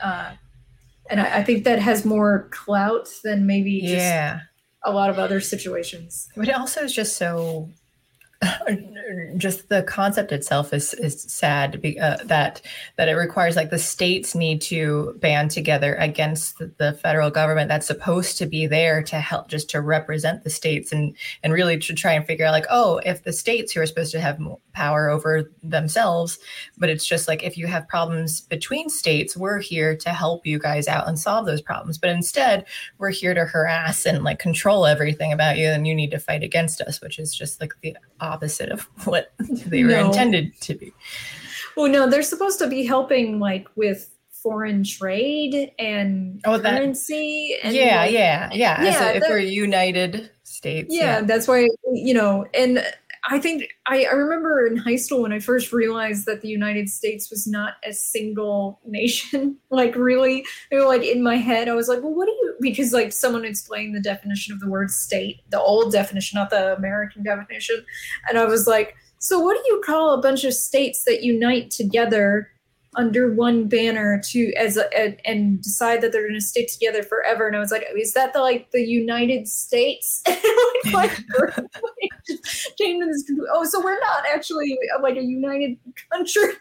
[0.00, 0.32] uh,
[1.10, 4.40] and I, I, think that has more clout than maybe yeah.
[4.84, 6.28] a lot of other situations.
[6.36, 7.70] But it also is just so
[9.36, 12.62] just the concept itself is is sad be, uh, that
[12.96, 17.86] that it requires like the states need to band together against the, federal government that's
[17.86, 21.94] supposed to be there to help just to represent the states and and really to
[21.94, 24.40] try and figure out like oh if the states who are supposed to have
[24.72, 26.38] power over themselves
[26.78, 30.58] but it's just like if you have problems between states we're here to help you
[30.58, 31.98] guys out and solve those problems.
[31.98, 32.64] But instead
[32.98, 36.42] we're here to harass and like control everything about you and you need to fight
[36.42, 38.35] against us which is just like the opposite
[38.70, 40.06] of what they were no.
[40.06, 40.92] intended to be.
[41.76, 47.56] Well, no, they're supposed to be helping like with foreign trade and oh, currency.
[47.62, 49.08] And yeah, like, yeah, yeah, yeah.
[49.10, 50.94] if we're United States.
[50.94, 52.84] Yeah, yeah, that's why you know, and
[53.28, 56.88] I think I, I remember in high school when I first realized that the United
[56.88, 59.56] States was not a single nation.
[59.70, 62.54] like really, like in my head, I was like, well, what do you?
[62.60, 66.76] Because like someone explained the definition of the word state, the old definition, not the
[66.76, 67.84] American definition,
[68.28, 71.70] and I was like, so what do you call a bunch of states that unite
[71.70, 72.50] together?
[72.96, 77.02] Under one banner to as a, a, and decide that they're going to stick together
[77.02, 77.46] forever.
[77.46, 80.22] And I was like, is that the like the United States?
[80.92, 81.12] like,
[82.78, 85.78] came to this oh, so we're not actually uh, like a united
[86.12, 86.54] country.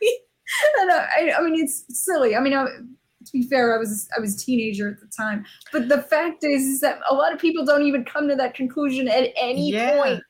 [0.80, 2.36] and I, I mean, it's silly.
[2.36, 5.46] I mean, I, to be fair, I was I was a teenager at the time,
[5.72, 8.54] but the fact is, is that a lot of people don't even come to that
[8.54, 9.98] conclusion at any yeah.
[10.02, 10.24] point.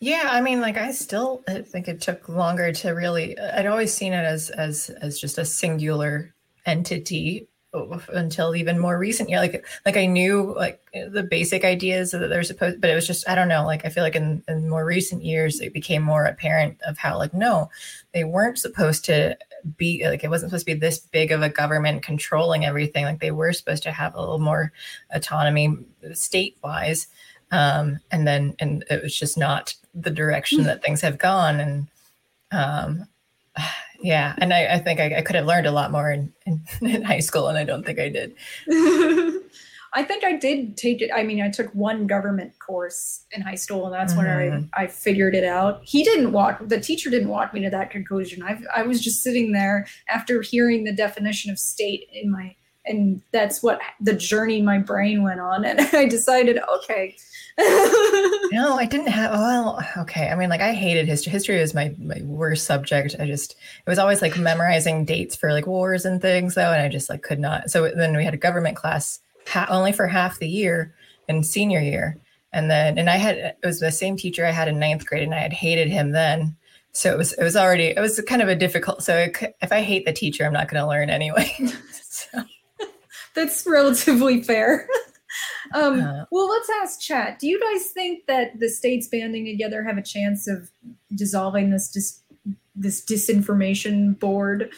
[0.00, 3.38] Yeah, I mean, like I still think it took longer to really.
[3.38, 6.34] I'd always seen it as as as just a singular
[6.66, 7.48] entity
[8.12, 9.38] until even more recent year.
[9.38, 13.28] Like like I knew like the basic ideas that they're supposed, but it was just
[13.28, 13.64] I don't know.
[13.64, 17.16] Like I feel like in in more recent years it became more apparent of how
[17.16, 17.70] like no,
[18.12, 19.38] they weren't supposed to
[19.76, 23.04] be like it wasn't supposed to be this big of a government controlling everything.
[23.04, 24.72] Like they were supposed to have a little more
[25.10, 25.76] autonomy
[26.12, 27.06] state wise
[27.50, 31.60] um, and then and it was just not the direction that things have gone.
[31.60, 31.88] And
[32.52, 33.06] um,
[34.04, 36.62] yeah and i, I think I, I, could have learned a lot more in, in,
[36.82, 38.34] in, high school and i don't think i did.
[39.96, 43.54] I think i did take it i mean i took one government course in high
[43.54, 44.50] school and that's mm-hmm.
[44.50, 45.82] when I, I figured it out.
[45.84, 48.42] He didn't walk the teacher didn't walk me to that conclusion.
[48.42, 53.22] I i was just sitting there after hearing the definition of state in my and
[53.32, 55.64] that's what the journey my brain went on.
[55.68, 57.16] And i decided okay
[57.58, 60.28] no i didn't have well okay.
[60.28, 63.14] I mean like i hated history history was my, my worst subject.
[63.20, 66.82] I just it was always like memorizing dates for like wars and things though and
[66.82, 67.70] i just like could not.
[67.70, 70.94] So then we had a government class ha- only for half the year
[71.28, 72.18] in senior year.
[72.52, 75.22] And then and i had it was the same teacher i had in ninth grade
[75.22, 76.56] and i had hated him then.
[76.92, 79.70] So it was it was already it was kind of a difficult so it, if
[79.72, 81.52] i hate the teacher i'm not going to learn anyway.
[82.14, 82.44] So.
[83.34, 84.88] That's relatively fair.
[85.72, 87.38] um, uh, well, let's ask chat.
[87.38, 90.70] Do you guys think that the states banding together have a chance of
[91.14, 92.20] dissolving this dis-
[92.74, 94.70] this disinformation board?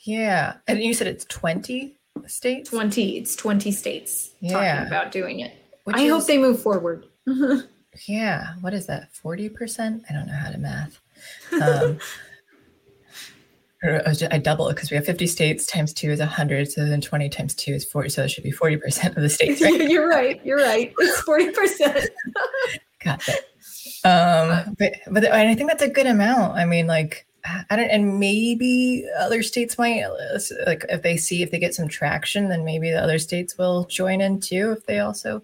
[0.00, 2.70] Yeah, and you said it's twenty states.
[2.70, 3.18] Twenty.
[3.18, 4.52] It's twenty states yeah.
[4.52, 5.52] talking about doing it.
[5.84, 7.06] Which I is, hope they move forward.
[8.06, 8.54] yeah.
[8.60, 9.14] What is that?
[9.14, 10.04] Forty percent?
[10.10, 11.00] I don't know how to math.
[11.60, 11.98] Um,
[13.84, 16.70] I double it because we have 50 states times two is 100.
[16.70, 18.08] So then 20 times two is 40.
[18.08, 19.60] So it should be 40% of the states.
[19.64, 19.88] Right?
[19.88, 20.44] you're right.
[20.44, 20.92] You're right.
[20.98, 22.06] It's 40%.
[23.04, 24.06] Got it.
[24.06, 26.56] Um, but, but I think that's a good amount.
[26.56, 30.04] I mean, like, I don't, and maybe other states might
[30.66, 33.84] like if they see if they get some traction, then maybe the other states will
[33.84, 35.42] join in too if they also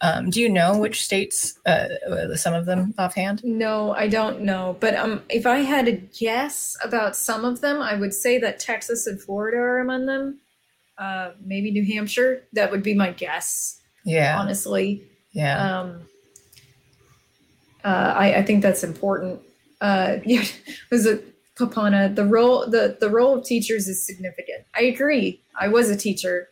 [0.00, 1.88] um, do you know which states, uh,
[2.34, 3.42] some of them offhand?
[3.44, 4.76] No, I don't know.
[4.80, 8.58] But um, if I had a guess about some of them, I would say that
[8.58, 10.40] Texas and Florida are among them.
[10.98, 12.44] Uh, maybe New Hampshire.
[12.52, 13.80] That would be my guess.
[14.04, 14.38] Yeah.
[14.38, 15.02] Honestly.
[15.32, 15.80] Yeah.
[15.80, 16.02] Um,
[17.84, 19.40] uh, I, I think that's important.
[19.82, 20.44] Uh, yeah,
[20.90, 21.20] was a
[21.56, 22.14] Papana.
[22.14, 24.64] The role the the role of teachers is significant.
[24.74, 25.42] I agree.
[25.60, 26.48] I was a teacher.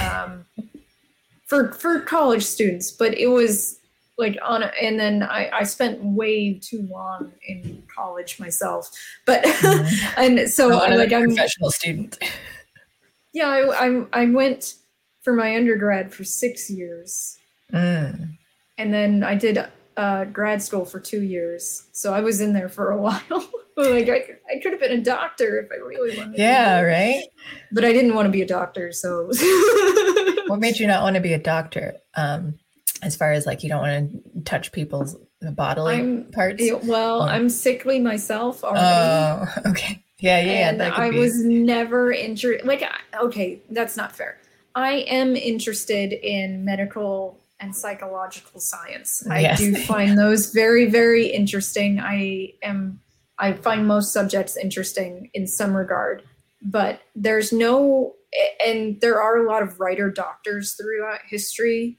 [0.00, 0.44] Um,
[1.46, 3.80] for for college students, but it was
[4.16, 8.90] like on a, and then I, I spent way too long in college myself
[9.26, 10.06] but mm-hmm.
[10.16, 12.18] and so oh, like i'm a professional student
[13.32, 14.74] yeah I, I, I went
[15.22, 17.38] for my undergrad for six years
[17.72, 18.36] mm.
[18.78, 19.58] and then i did
[19.96, 23.18] uh, grad school for two years so i was in there for a while
[23.76, 27.24] like I, I could have been a doctor if i really wanted yeah right
[27.72, 29.30] but i didn't want to be a doctor so
[30.46, 31.96] what made you not want to be a doctor?
[32.16, 32.58] Um,
[33.02, 36.62] as far as like you don't want to touch people's bodily I'm, parts.
[36.84, 37.26] Well, oh.
[37.26, 38.86] I'm sickly myself already.
[38.86, 40.02] Oh, okay.
[40.18, 40.68] Yeah, yeah.
[40.70, 41.18] And I be.
[41.18, 42.66] was never interested.
[42.66, 42.82] Like,
[43.20, 44.38] okay, that's not fair.
[44.74, 49.22] I am interested in medical and psychological science.
[49.26, 49.60] Yes.
[49.60, 51.98] I do find those very, very interesting.
[52.00, 53.00] I am
[53.38, 56.22] I find most subjects interesting in some regard,
[56.62, 58.14] but there's no
[58.64, 61.98] and there are a lot of writer doctors throughout history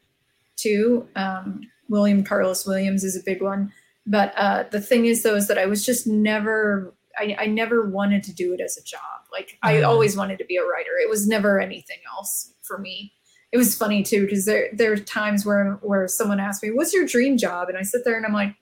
[0.56, 1.08] too.
[1.16, 3.72] Um, William Carlos Williams is a big one.
[4.08, 7.90] But uh, the thing is, though, is that I was just never, I, I never
[7.90, 9.00] wanted to do it as a job.
[9.32, 9.88] Like, I Mm.
[9.88, 10.92] always wanted to be a writer.
[11.02, 13.14] It was never anything else for me.
[13.56, 16.94] It was funny too because there there are times where where someone asked me, "What's
[16.94, 18.54] your dream job?" and I sit there and I'm like,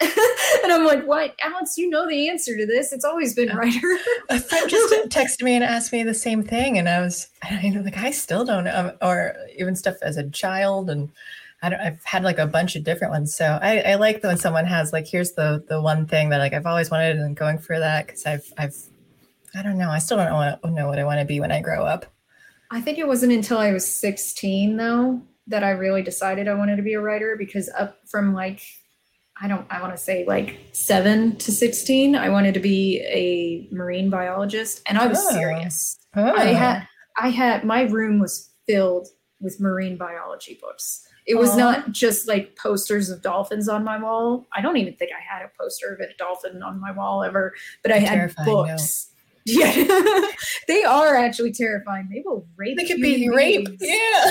[0.00, 1.76] and I'm like, "What, Alex?
[1.76, 2.92] You know the answer to this.
[2.92, 3.98] It's always been writer."
[4.30, 7.68] A friend just texted me and asked me the same thing, and I was, I
[7.68, 11.10] know, like, I still don't know, or even stuff as a child, and
[11.60, 13.34] I don't, I've had like a bunch of different ones.
[13.34, 16.52] So I, I like when someone has like, here's the the one thing that like
[16.52, 18.76] I've always wanted, and going for that because I've I've,
[19.52, 21.50] I don't know, I still don't know what, know what I want to be when
[21.50, 22.06] I grow up.
[22.70, 26.76] I think it wasn't until I was 16 though that I really decided I wanted
[26.76, 28.60] to be a writer because up from like
[29.40, 33.68] I don't I want to say like 7 to 16 I wanted to be a
[33.74, 35.30] marine biologist and I was Oh.
[35.34, 35.98] serious.
[36.16, 36.32] Oh.
[36.34, 36.88] I had
[37.20, 39.08] I had my room was filled
[39.40, 41.06] with marine biology books.
[41.26, 44.46] It was not just like posters of dolphins on my wall.
[44.54, 47.54] I don't even think I had a poster of a dolphin on my wall ever,
[47.82, 49.08] but I had books.
[49.10, 49.13] no.
[49.46, 49.72] Yeah,
[50.68, 52.08] they are actually terrifying.
[52.10, 52.78] They will rape.
[52.78, 53.68] They could be rape.
[53.80, 54.30] Yeah.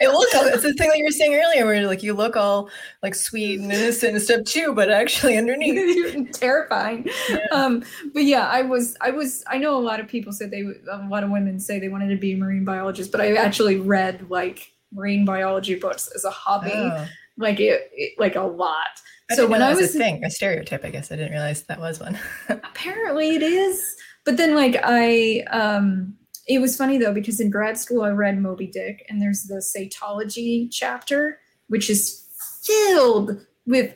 [0.00, 2.68] It look it's the thing that you were saying earlier where like you look all
[3.04, 6.32] like sweet and innocent and stuff too, but actually underneath.
[6.32, 7.38] terrifying Yeah.
[7.52, 10.62] um but yeah i was i was i know a lot of people said they
[10.90, 13.76] a lot of women say they wanted to be a marine biologist but i actually
[13.76, 17.06] read like marine biology books as a hobby Oh.
[17.42, 19.00] Like it, it like a lot.
[19.30, 21.12] I so when i was a thing, a stereotype, I guess.
[21.12, 22.18] I didn't realize that was one.
[22.48, 23.96] apparently it is.
[24.24, 26.14] But then like i um
[26.46, 29.56] it was funny though because in grad school i read moby dick and there's the
[29.56, 32.28] cetology chapter which is
[32.62, 33.94] filled with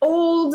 [0.00, 0.54] old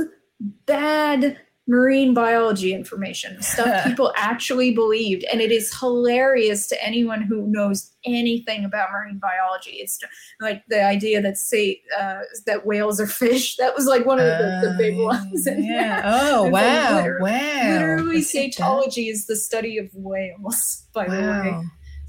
[0.66, 7.48] bad marine biology information stuff people actually believed and it is hilarious to anyone who
[7.48, 9.98] knows anything about marine biology it's
[10.42, 14.26] like the idea that say uh, that whales are fish that was like one of
[14.26, 15.48] the, the big Oh, ones.
[15.58, 16.02] Yeah.
[16.04, 16.96] Oh like wow.
[16.98, 17.74] literally- wow.
[17.74, 20.86] Literally, at cetology is the study of whales.
[20.94, 21.22] By the way,
[21.52, 21.64] Wow.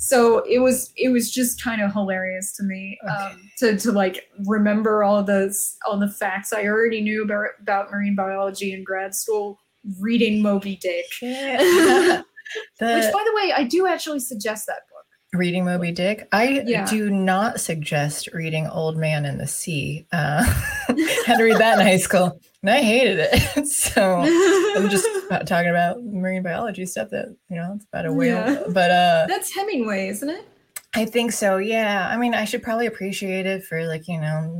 [0.07, 4.29] So it was it was just kind of hilarious to me um, to to like
[4.47, 9.15] remember all those all the facts I already knew about about marine biology in grad
[9.15, 9.59] school.
[10.01, 12.23] Reading Moby Dick, Yeah.
[12.81, 15.05] which by the way, I do actually suggest that book.
[15.39, 16.27] reading Moby Dick.
[16.33, 16.87] I Yeah.
[16.87, 20.07] do not suggest reading Old Man in the Sea.
[20.11, 20.43] Uh,
[21.27, 23.67] had to read that in high school, and I hated it.
[23.67, 24.21] so
[24.77, 28.37] I'm just about talking about marine biology stuff that you know it's about a whale.
[28.37, 28.63] Yeah.
[28.71, 30.49] But uh, That's Hemingway, isn't it?
[30.95, 31.59] I think so.
[31.59, 32.09] Yeah.
[32.11, 34.51] I mean, I should probably appreciate it for like you know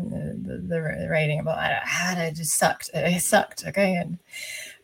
[0.43, 2.91] the, the writing about I had it just sucked.
[2.93, 3.65] It sucked.
[3.67, 4.19] Okay, and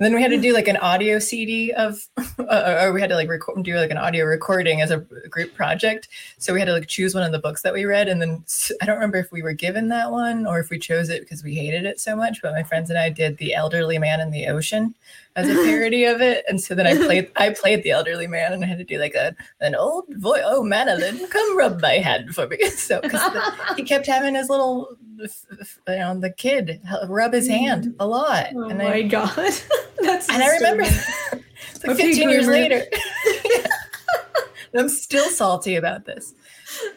[0.05, 2.09] then we had to do like an audio CD of,
[2.39, 5.55] uh, or we had to like record, do like an audio recording as a group
[5.55, 6.09] project.
[6.39, 8.45] So we had to like choose one of the books that we read, and then
[8.81, 11.45] I don't remember if we were given that one or if we chose it because
[11.45, 12.41] we hated it so much.
[12.43, 14.95] But my friends and I did the Elderly Man in the Ocean
[15.37, 18.53] as a parody of it, and so then I played I played the Elderly Man,
[18.53, 20.43] and I had to do like a an old voice.
[20.45, 22.59] Oh, Madeline, come rub my hand for me.
[22.71, 23.23] So because
[23.77, 25.29] he kept having his little, you
[25.87, 29.53] know, the kid rub his hand a lot, Oh and my I god,
[30.03, 32.85] that's and I remember it's like 15 years later.
[34.77, 36.33] I'm still salty about this.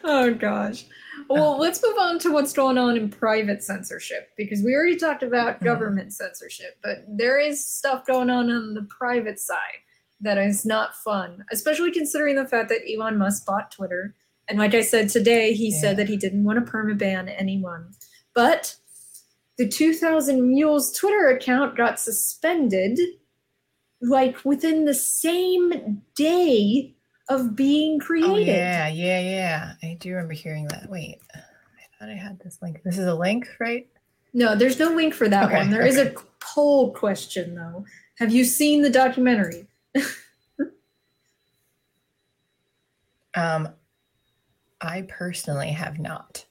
[0.04, 0.84] Oh gosh.
[1.28, 5.22] Well, let's move on to what's going on in private censorship because we already talked
[5.22, 5.64] about Mhm.
[5.64, 9.80] government censorship, but there is stuff going on on the private side
[10.20, 14.14] that is not fun, especially considering the fact that Elon Musk bought Twitter.
[14.48, 15.80] And like I said today, he Yeah.
[15.80, 17.92] said that he didn't want to permaban anyone.
[18.34, 18.76] But
[19.58, 22.98] the 2000 Mules Twitter account got suspended
[24.00, 26.94] like within the same day
[27.28, 28.30] of being created.
[28.30, 29.72] Oh yeah, yeah, yeah.
[29.82, 30.90] I do remember hearing that.
[30.90, 31.38] Wait, I
[31.98, 32.82] thought I had this link.
[32.84, 33.88] This is a link, right?
[34.34, 35.70] No, there's no link for that Okay, one.
[35.70, 36.14] There is okay.
[36.14, 37.86] a poll question though.
[38.18, 39.66] Have you seen the documentary?
[43.34, 43.68] Um,
[44.80, 46.44] I personally have not.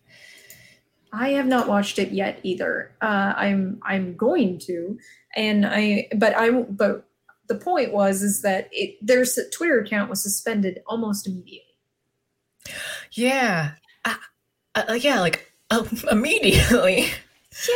[1.13, 2.91] I have not watched it yet either.
[3.01, 4.97] Uh, I'm I'm going to,
[5.35, 7.05] and I but I but
[7.47, 11.61] the point was is that it their Twitter account was suspended almost immediately.
[13.11, 13.73] Yeah,
[14.05, 14.15] uh,
[14.73, 17.07] uh, yeah, like uh, immediately.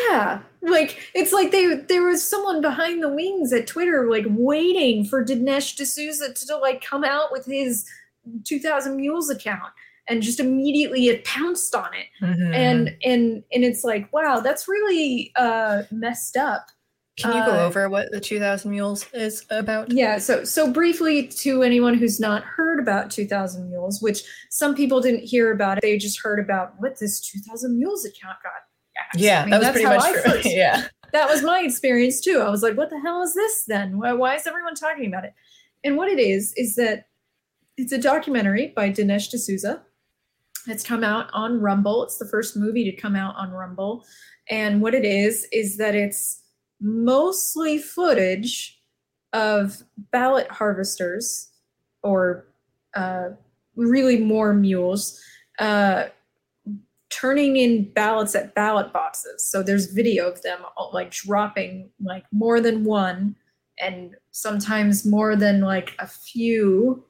[0.10, 5.06] Yeah, like it's like they there was someone behind the wings at Twitter like waiting
[5.06, 7.86] for Dinesh D'Souza to, to like come out with his
[8.46, 9.72] 2000 Mules account.
[10.10, 12.54] And just immediately it pounced on it Mhm.
[12.54, 16.68] and and and it's like wow that's really uh messed up
[17.20, 19.92] can you go uh, over what the 2000 Mules is about?
[19.92, 25.02] yeah so so briefly to anyone who's not heard about 2000 mules which some people
[25.02, 28.52] didn't hear about it they just heard about what this 2000 mules account got
[29.00, 29.20] axed.
[29.20, 30.88] Yeah, I mean, that was that's pretty much for first- Yeah.
[31.14, 32.40] that was my experience too.
[32.40, 33.98] I was like, what the hell is this then?
[34.00, 35.34] Why, why is everyone talking about it?
[35.84, 37.08] And what it is, is that
[37.78, 39.84] it's a documentary by Dinesh D'Souza.
[40.68, 42.04] It's come out on Rumble.
[42.04, 44.06] It's the first movie to come out on Rumble.
[44.50, 46.44] And what it is, is that it's
[46.80, 48.80] mostly footage
[49.34, 51.52] of ballot harvesters
[52.04, 52.48] or
[52.96, 53.30] uh,
[53.76, 55.22] really more mules
[55.60, 56.06] uh,
[57.10, 59.46] turning in ballots at ballot boxes.
[59.46, 63.36] So there's video of them all, like dropping like more than one
[63.80, 67.04] and sometimes more than like a few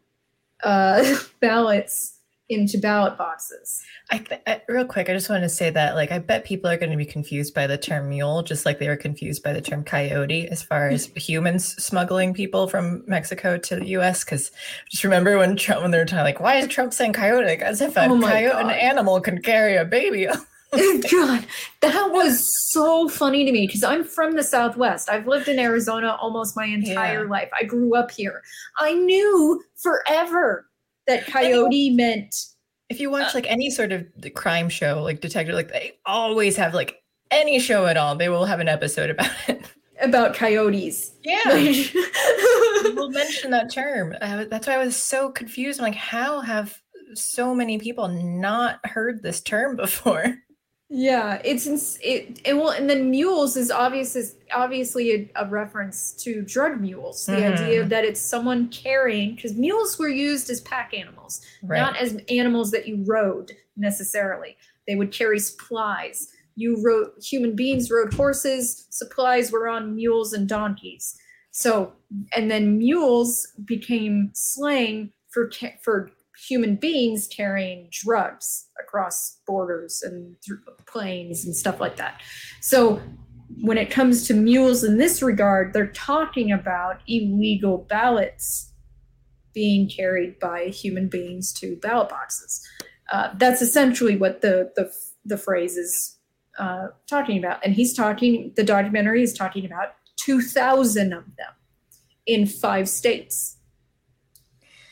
[0.63, 2.16] uh, ballots
[2.49, 3.83] into ballot boxes.
[4.09, 6.77] I, I real quick, I just want to say that like I bet people are
[6.77, 9.61] going to be confused by the term mule, just like they were confused by the
[9.61, 14.23] term coyote as far as humans smuggling people from Mexico to the U.S.
[14.23, 14.51] Because
[14.89, 17.45] just remember when Trump when they were talking like, why is Trump saying coyote?
[17.45, 20.27] Like, as if a Oh coyote, an animal, can carry a baby.
[20.71, 21.45] God,
[21.79, 22.43] that was
[22.73, 25.09] so funny to me because I'm from the Southwest.
[25.09, 27.29] I've lived in Arizona almost my entire Yeah.
[27.29, 27.49] life.
[27.57, 28.41] I grew up here.
[28.77, 30.66] I knew forever
[31.07, 32.35] that coyote meant
[32.89, 36.55] if you watch like any sort of the crime show, like detective, like they always
[36.55, 37.01] have like
[37.31, 39.61] any show at all, they will have an episode about it.
[40.01, 41.11] about coyotes.
[41.23, 41.37] Yeah.
[42.95, 44.15] we'll mention that term.
[44.21, 45.79] Uh, that's why I was so confused.
[45.79, 46.81] I'm like, how have
[47.13, 50.37] so many people not heard this term before?
[50.89, 55.45] Yeah, it's ins- it, and well, and then mules is obvious is obviously a, a
[55.49, 57.25] reference to drug mules.
[57.25, 57.89] The idea Mhm.
[57.89, 62.87] that it's someone carrying because mules were used as pack animals, not as animals that
[62.87, 64.55] you rode necessarily.
[64.87, 66.29] They would carry supplies.
[66.55, 68.87] You rode human beings rode horses.
[68.89, 71.17] Supplies were on mules and donkeys.
[71.51, 71.93] So,
[72.33, 76.11] and then mules became slang for for
[76.47, 82.21] human beings carrying drugs across borders and through planes and stuff like that.
[82.61, 83.01] So,
[83.61, 88.73] when it comes to mules in this regard, they're talking about illegal ballots
[89.53, 92.61] being carried by human beings to ballot boxes.
[93.11, 94.91] Uh, that's essentially what the the
[95.25, 96.17] the phrase is
[96.59, 98.53] uh, talking about, and he's talking.
[98.55, 101.53] The documentary is talking about two thousand of them
[102.25, 103.56] in five states.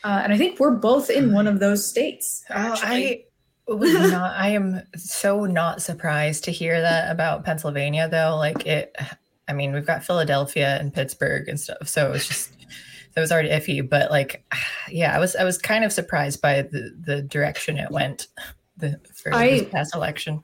[0.06, 2.44] Uh, and I think we're both in one of those states.
[2.52, 2.76] Oh.
[2.78, 3.24] I
[3.68, 4.36] was not.
[4.36, 8.36] I am so not surprised to hear that about Pennsylvania, though.
[8.38, 8.96] Like it,
[9.48, 12.52] I mean, we've got Philadelphia and Pittsburgh and stuff, so it was just
[13.16, 13.90] that was already iffy.
[13.90, 14.46] But like,
[14.92, 18.28] yeah, I was I was kind of surprised by the the direction it went
[18.78, 20.44] the for I- this past election.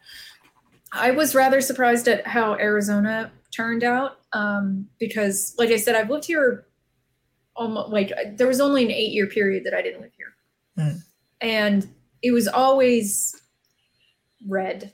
[0.91, 6.09] I was rather surprised at how Arizona turned out um, because, like I said, I've
[6.09, 6.65] lived here
[7.61, 10.33] almost like there was only an eight year period that I didn't live here,
[10.77, 10.97] Hmm.
[11.41, 11.87] and
[12.21, 13.39] it was always
[14.47, 14.93] red,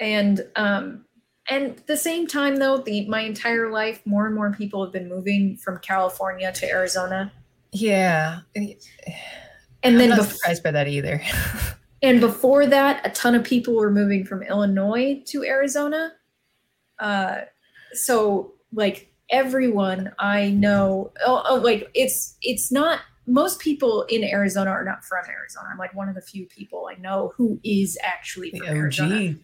[0.00, 1.04] and um,
[1.50, 4.92] and at the same time though, the my entire life, more and more people have
[4.92, 7.32] been moving from California to Arizona,
[7.72, 8.74] Yeah, and
[9.84, 11.22] I'm then not bef- surprised by that either.
[12.00, 16.12] And before that, a ton of people were moving from Illinois to Arizona.
[17.00, 17.40] Uh,
[17.92, 24.70] so like everyone I know, oh, oh, like it's it's not most people in Arizona
[24.70, 25.68] are not from Arizona.
[25.70, 29.34] I'm like one of the few people I know who is actually from Arizona.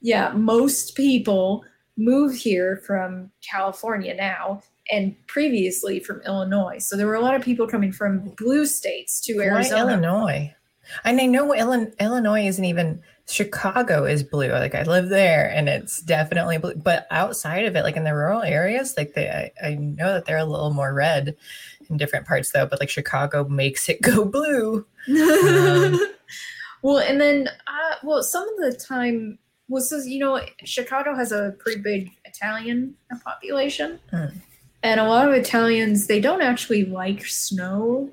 [0.00, 1.64] Yeah, most people
[1.96, 6.78] move here from California now and previously from Illinois.
[6.78, 9.92] So there were a lot of people coming from blue states to Why Arizona.
[9.92, 10.54] Illinois?
[11.04, 14.50] And I know Illinois isn't even Chicago is blue.
[14.50, 16.74] Like I live there, and it's definitely blue.
[16.74, 19.28] But outside of it, like in the rural areas, like they,
[19.62, 21.36] I, I know that they're a little more red
[21.88, 22.66] in different parts, though.
[22.66, 24.86] But like Chicago makes it go blue.
[25.08, 25.98] Um,
[26.82, 31.14] well, and then, uh, well, some of the time was, well, so, you know, Chicago
[31.14, 32.94] has a pretty big Italian
[33.24, 34.26] population, Hmm.
[34.82, 38.10] and a lot of Italians they don't actually like snow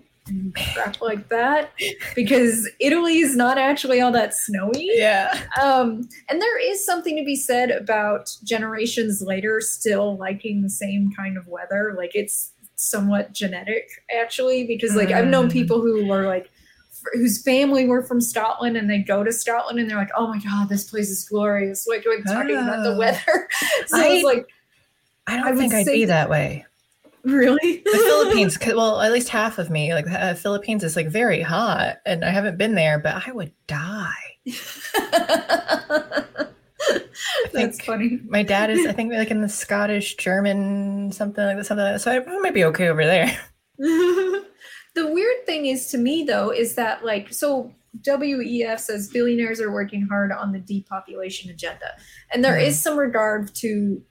[0.74, 1.72] crap like that
[2.16, 4.90] because Italy is not actually all that snowy.
[4.94, 10.70] Yeah, Um, and there is something to be said about generations later still liking the
[10.70, 11.94] same kind of weather.
[11.98, 15.54] Like it's somewhat genetic, actually, because like I've known Mm.
[15.54, 16.50] people who were like,
[17.14, 20.38] whose family were from Scotland and they go to Scotland and they're like, oh my
[20.40, 21.88] God, this place is glorious.
[21.88, 22.98] Like, like talking about the Ah.
[22.98, 23.50] weather.
[23.88, 24.48] so I- it's like,
[25.28, 26.66] I don't I think I'd be that way.
[27.24, 27.82] Really?
[27.86, 28.58] The Philippines.
[28.66, 32.26] well, at least half of me, like the uh, Philippines is like very hot, and
[32.26, 34.10] I haven't been there, but I would die.
[37.54, 38.20] That's think- funny.
[38.28, 41.96] My dad is, I think, like in the Scottish, German, something like that, something like
[41.96, 42.02] that.
[42.02, 43.38] So I, I might be okay over there.
[43.78, 44.44] the
[44.96, 50.08] weird thing is to me though is that like so WEF says billionaires are working
[50.08, 51.96] hard on the depopulation agenda.
[52.34, 54.02] And there is some regard to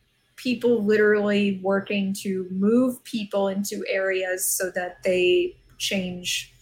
[0.43, 6.55] people literally working to move people into areas so that they change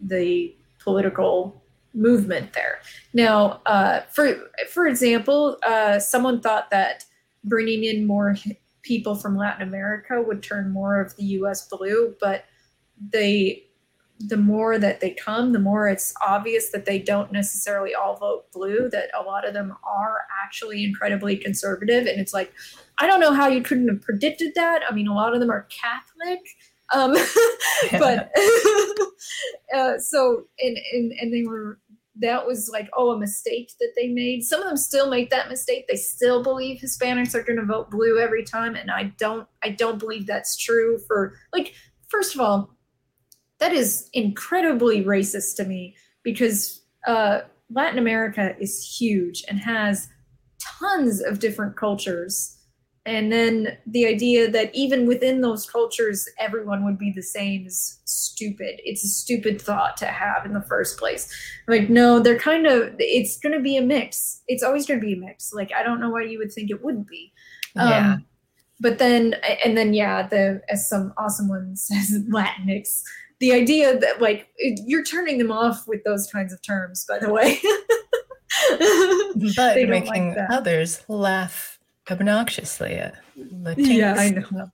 [0.00, 1.62] the political
[1.92, 2.78] movement there.
[3.12, 7.04] Now, uh, for for example, uh, someone thought that
[7.44, 8.36] bringing in more
[8.82, 11.68] people from Latin America would turn more of the U.S.
[11.68, 12.44] blue, but
[13.12, 13.64] they
[14.18, 18.50] the more that they come, the more it's obvious that they don't necessarily all vote
[18.50, 18.88] blue.
[18.90, 22.52] That a lot of them are actually incredibly conservative, and it's like
[22.98, 24.82] I don't know how you couldn't have predicted that.
[24.88, 26.40] I mean, a lot of them are Catholic.
[26.94, 27.12] Um,
[27.92, 28.30] but
[29.74, 31.78] uh, so and, and and they were
[32.18, 35.48] that was like oh a mistake that they made some of them still make that
[35.48, 39.46] mistake they still believe hispanics are going to vote blue every time and i don't
[39.62, 41.74] i don't believe that's true for like
[42.08, 42.70] first of all
[43.58, 47.40] that is incredibly racist to me because uh,
[47.70, 50.08] latin america is huge and has
[50.58, 52.55] tons of different cultures
[53.06, 58.00] and then the idea that even within those cultures everyone would be the same is
[58.04, 58.80] stupid.
[58.84, 61.32] It's a stupid thought to have in the first place.
[61.68, 64.42] Like no they're kind of it's going to be a mix.
[64.48, 65.52] It's always going to be a mix.
[65.52, 67.32] Like i don't know why you would think it wouldn't be.
[67.76, 68.14] Yeah.
[68.14, 68.24] um,
[68.80, 69.34] but then
[69.64, 73.02] and then yeah the as some awesome one says latinx
[73.38, 77.18] the idea that like it- you're turning them off with those kinds of terms by
[77.18, 77.58] the way.
[79.56, 81.75] But making like others laugh
[82.10, 83.00] obnoxiously
[83.36, 84.70] the Yeah, I know.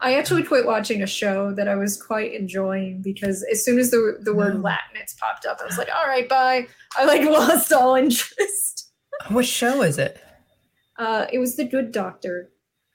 [0.00, 3.90] I actually quit watching a show that I was quite enjoying because as soon as
[3.90, 4.62] the the word No.
[4.62, 8.90] Latinx popped up, I was like, "All right, bye." I like lost all interest.
[9.28, 10.20] What show is it?
[10.98, 12.50] Uh, it was The Good Doctor.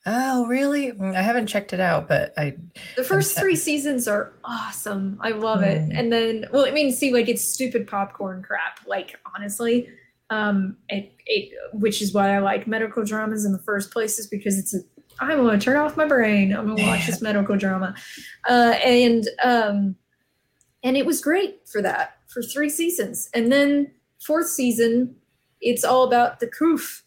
[0.06, 0.92] Oh, really?
[0.92, 2.56] Mm, I haven't checked it out, but I
[2.96, 5.20] The first three seasons are awesome.
[5.22, 5.80] I love it.
[5.82, 5.92] Mm.
[5.98, 8.80] And then, well, I mean, see, like it's stupid popcorn crap.
[8.88, 9.88] Like honestly,
[10.32, 14.26] um, it, it which is why I like medical dramas in the first place is
[14.26, 14.80] because it's a
[15.20, 16.56] I'm gonna turn off my brain.
[16.56, 17.94] I'm gonna watch this medical drama,
[18.50, 19.96] uh, and um,
[20.82, 23.92] and it was great for that for three seasons, and then
[24.26, 25.16] fourth season,
[25.60, 27.04] it's all about the coof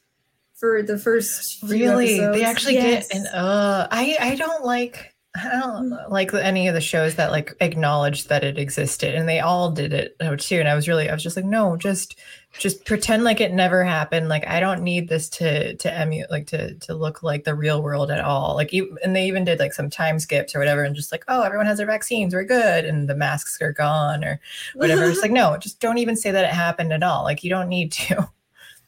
[0.54, 2.18] for the first few really?
[2.18, 3.08] They actually Yes.
[3.08, 7.32] get an uh I I don't like I don't like any of the shows that
[7.32, 10.60] like acknowledged that it existed and they all did it uh, too.
[10.60, 12.18] And I was really I was just like no just
[12.58, 14.28] just pretend like it never happened.
[14.28, 17.82] Like I don't need this to to emulate like to to look like the real
[17.82, 18.54] world at all.
[18.54, 21.24] Like you and they even did like some time skips or whatever and just like
[21.28, 22.32] oh everyone has their vaccines.
[22.34, 22.84] We're good.
[22.84, 24.40] And the masks are gone or
[24.74, 25.04] whatever.
[25.04, 27.24] It's like no just don't even say that it happened at all.
[27.24, 28.28] Like you don't need to.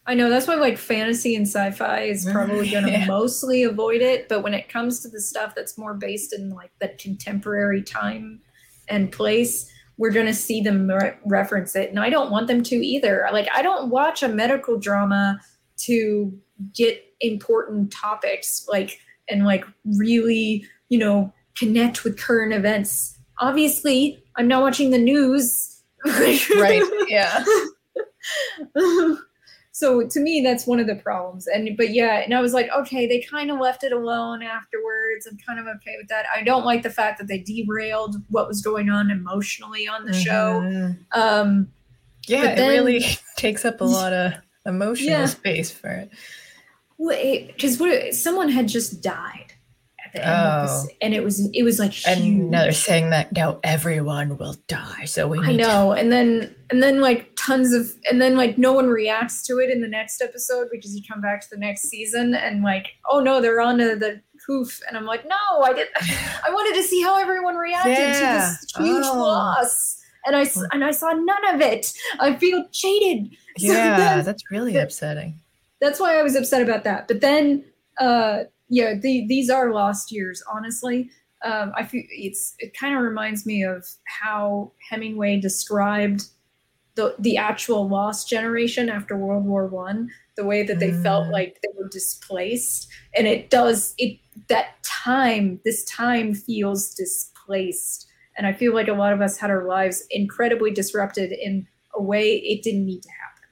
[0.08, 3.06] I know that's why like fantasy and sci-fi is probably going to Yeah.
[3.06, 6.70] mostly avoid it, but when it comes to the stuff that's more based in like
[6.78, 8.40] the contemporary time
[8.86, 11.90] and place, we're going to see them re- reference it.
[11.90, 13.28] And I don't want them to either.
[13.32, 15.40] Like I don't watch a medical drama
[15.78, 16.32] to
[16.74, 19.64] get important topics like and like
[19.98, 23.16] really, you know, connect with current events.
[23.40, 25.72] Obviously, I'm not watching the news.
[26.56, 27.44] right yeah
[29.78, 32.66] so to me that's one of the problems and but yeah and i was like
[32.74, 36.42] okay they kind of left it alone afterwards i'm kind of okay with that i
[36.42, 40.60] don't like the fact that they derailed what was going on emotionally on the show
[40.64, 40.96] Mhm.
[41.12, 41.68] um
[42.26, 43.04] Yeah, it then- really
[43.36, 44.32] takes up a lot of
[44.64, 45.26] emotional Yeah.
[45.26, 46.10] space for it.
[46.98, 49.45] because what someone had just died
[50.18, 50.88] at the end of Oh.
[51.00, 52.50] and it was it was like And huge.
[52.50, 56.10] now they're saying that now everyone will die, so we need I to- know, and
[56.12, 59.80] then and then like tons of and then like no one reacts to it in
[59.80, 63.40] the next episode because you come back to the next season and like oh no
[63.40, 65.90] they're on to the hoof and I'm like no I didn't
[66.44, 68.12] I wanted to see how everyone reacted Yeah.
[68.12, 69.18] to this huge Oh.
[69.18, 69.96] loss
[70.26, 74.42] and I and I saw none of it I feel cheated So Yeah, then- that's
[74.50, 75.38] really that- upsetting.
[75.80, 77.06] that's why I was upset about that.
[77.08, 77.64] But then,
[77.98, 80.42] uh, yeah, the, these are lost years.
[80.52, 81.10] Honestly,
[81.44, 86.24] um, I feel it's it kind of reminds me of how Hemingway described
[86.94, 90.10] the the actual lost generation after World War One.
[90.36, 91.32] The way that they felt Mm.
[91.32, 95.60] like they were displaced, and it does it that time.
[95.64, 98.06] This time feels displaced,
[98.36, 102.02] and I feel like a lot of us had our lives incredibly disrupted in a
[102.02, 103.48] way it didn't need to happen.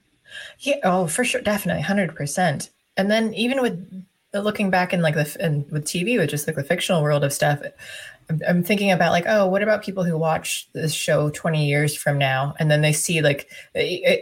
[0.58, 2.70] Yeah, oh, for sure, definitely, hundred percent.
[2.96, 4.04] And then even with
[4.40, 7.32] looking back in like the and with TV, with just like the fictional world of
[7.32, 7.60] stuff,
[8.30, 11.96] I'm, I'm thinking about like, oh, what about people who watch this show 20 years
[11.96, 13.50] from now, and then they see like,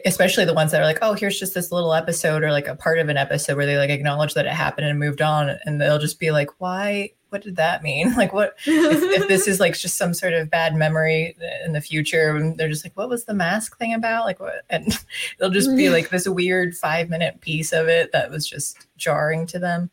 [0.05, 2.77] especially the ones that are like, oh, here's just this little episode or like a
[2.77, 5.81] part of an episode where they like acknowledge that it happened and moved on, and
[5.81, 7.11] they'll just be like, why?
[7.29, 8.13] What did that mean?
[8.17, 11.35] Like, what if, if this is like just some sort of bad memory
[11.65, 12.37] in the future?
[12.37, 14.27] And they're just like, what was the mask thing about?
[14.27, 14.65] Like, what?
[14.69, 14.87] And
[15.39, 19.47] it'll just be like this weird five minute piece of it that was just jarring
[19.47, 19.91] to them.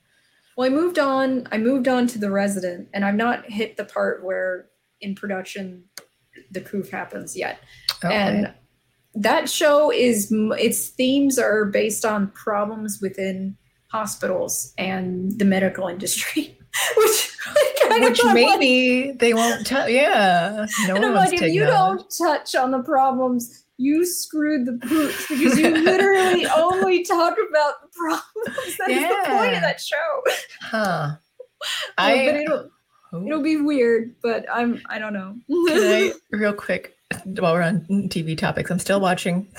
[0.59, 1.47] Well, I moved on.
[1.53, 4.65] I moved on to the resident, and I've not hit the part where
[4.99, 5.85] in production
[6.51, 7.61] the coof happens yet.
[8.03, 8.53] And
[9.15, 13.55] that show is its themes are based on problems within
[13.89, 16.59] hospitals and the medical industry,
[16.97, 17.37] which
[17.81, 19.87] kind which I'm like- maybe they won't tell.
[19.87, 24.05] Yeah, no and one I'm like, if you that don't touch on the problems, you
[24.05, 27.88] screwed the pooch because you literally only talk about
[28.45, 29.55] That's the point Yeah.
[29.57, 30.21] of that show.
[30.61, 31.11] huh?
[31.61, 32.69] Oh, but I it'll
[33.11, 35.35] oh, it'll be weird, but I'm I don't know.
[35.49, 36.95] can I real quick
[37.25, 38.71] while we're on TV topics.
[38.71, 39.51] I'm still watching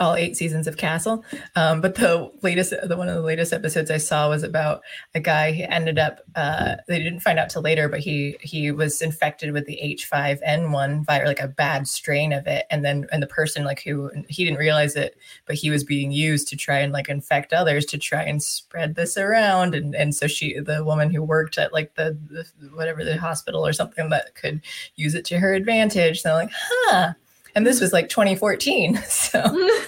[0.00, 1.24] all eight seasons of Castle,
[1.54, 4.82] um, but the latest, the one of the latest episodes I saw was about
[5.14, 6.20] a guy who ended up.
[6.34, 11.04] Uh, they didn't find out till later, but he he was infected with the H5N1
[11.04, 14.44] virus, like a bad strain of it, and then and the person like who he
[14.44, 15.16] didn't realize it,
[15.46, 18.94] but he was being used to try and like infect others to try and spread
[18.94, 22.44] this around, and and so she, the woman who worked at like the, the
[22.74, 24.60] whatever the hospital or something that could
[24.96, 26.22] use it to her advantage.
[26.22, 27.12] So like, huh.
[27.56, 29.00] And this was like 2014.
[29.08, 29.42] So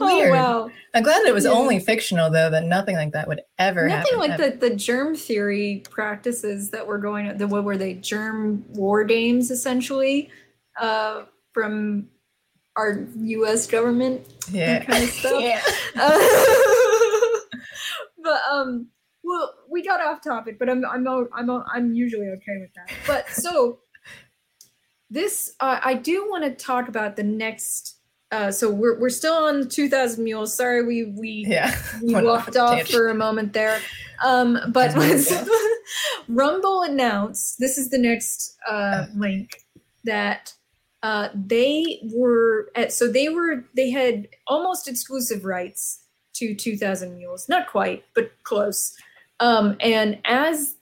[0.00, 0.32] oh weird.
[0.32, 0.70] wow.
[0.94, 1.50] I'm glad it was Yeah.
[1.50, 4.18] only fictional though, that nothing like that would ever Nothing happen.
[4.18, 4.50] like ever.
[4.56, 9.50] the, the germ theory practices that were going the what were they germ war games
[9.50, 10.30] essentially
[10.80, 12.08] uh, from
[12.76, 13.66] our U.S.
[13.66, 14.82] government Yeah.
[14.84, 15.42] kind of stuff.
[15.42, 15.60] yeah.
[15.96, 16.18] Uh,
[18.22, 18.86] but um,
[19.22, 22.90] well, we got off topic, but I'm I'm I'm I'm usually okay with that.
[23.06, 23.80] But so
[25.10, 27.96] this uh, I do want to talk about the next.
[28.32, 30.54] Uh, so we're we're still on 2,000 mules.
[30.56, 31.76] Sorry, we we Yeah.
[32.02, 32.90] we walked off tangent.
[32.90, 33.80] for a moment there.
[34.24, 34.94] Um, but
[36.28, 39.64] Rumble announced this is the next uh, link
[40.04, 40.54] that
[41.02, 46.04] uh, they were at, so they were they had almost exclusive rights
[46.34, 48.94] to 2000 mules not quite but close
[49.40, 50.76] um, and as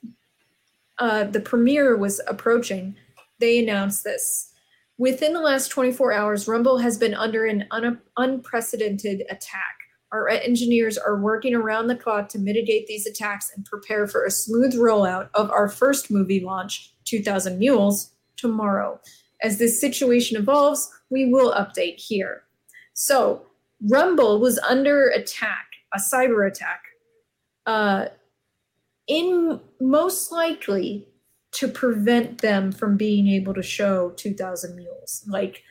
[0.99, 2.95] uh, the premiere was approaching
[3.39, 4.53] they announced this.
[4.97, 9.75] Within the last 24 hours rumble has been under an un- unprecedented attack.
[10.11, 14.31] Our engineers are working around the clock to mitigate these attacks and prepare for a
[14.31, 18.99] smooth rollout of our first movie launch 2000 mules tomorrow.
[19.41, 22.43] As this situation evolves, we will update here.
[22.93, 23.45] So,
[23.89, 26.81] Rumble was under attack, a cyber attack,
[27.65, 28.07] uh,
[29.07, 31.07] in most likely
[31.51, 35.23] to prevent them from being able to show 2000 Mules.
[35.27, 35.63] Like,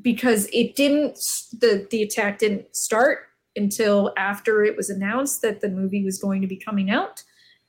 [0.00, 1.16] because it didn't,
[1.60, 3.20] the, the attack didn't start
[3.56, 7.22] until after it was announced that the movie was going to be coming out.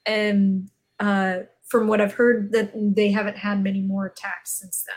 [0.06, 0.70] And
[1.00, 4.96] uh, from what I've heard, that they haven't had many more attacks since then.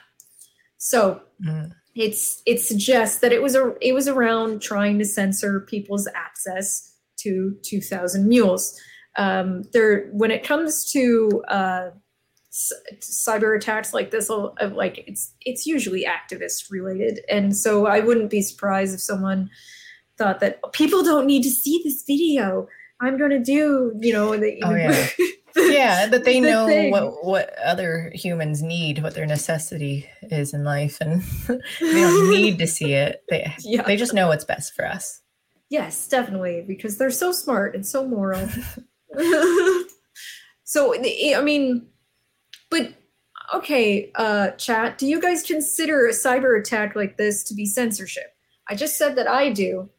[0.79, 1.73] So Mm.
[1.95, 6.95] it's it suggests that it was a it was around trying to censor people's access
[7.19, 8.81] to 2000 mules
[9.19, 11.91] um there when it comes to uh
[13.01, 14.29] cyber attacks like this
[14.73, 19.51] like it's it's usually activist related and so i wouldn't be surprised if someone
[20.17, 22.67] thought that oh, people don't need to see this video
[23.01, 25.07] i'm going to do you know the, Oh, yeah.
[25.55, 26.91] the- yeah, that they the know thing.
[26.91, 32.59] what what other humans need, what their necessity is in life, and they don't need
[32.59, 33.23] to see it.
[33.31, 33.81] They Yeah.
[33.83, 35.23] they just know what's best for us.
[35.71, 38.47] Yes, definitely, because they're so smart and so moral.
[40.65, 41.87] so, I mean,
[42.71, 42.93] but
[43.55, 48.35] okay, uh, chat, do you guys consider a cyber attack like this to be censorship?
[48.69, 49.91] I just said that I do.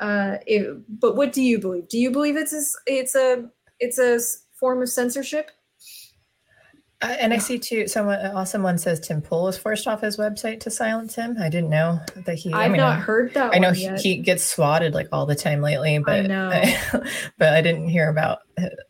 [0.00, 1.88] Uh, it, but what do you believe?
[1.88, 4.18] Do you believe it's a, it's a it's a
[4.58, 5.50] form of censorship?
[7.04, 7.86] Uh, and I see too.
[7.86, 11.36] Someone, uh, someone says Tim Pool was forced off his website to silence him.
[11.38, 12.50] I didn't know that he.
[12.52, 13.54] I I've mean, not I- heard that.
[13.54, 16.48] I know one he, he gets swatted like all the time lately, but I know.
[17.38, 18.38] but I didn't hear about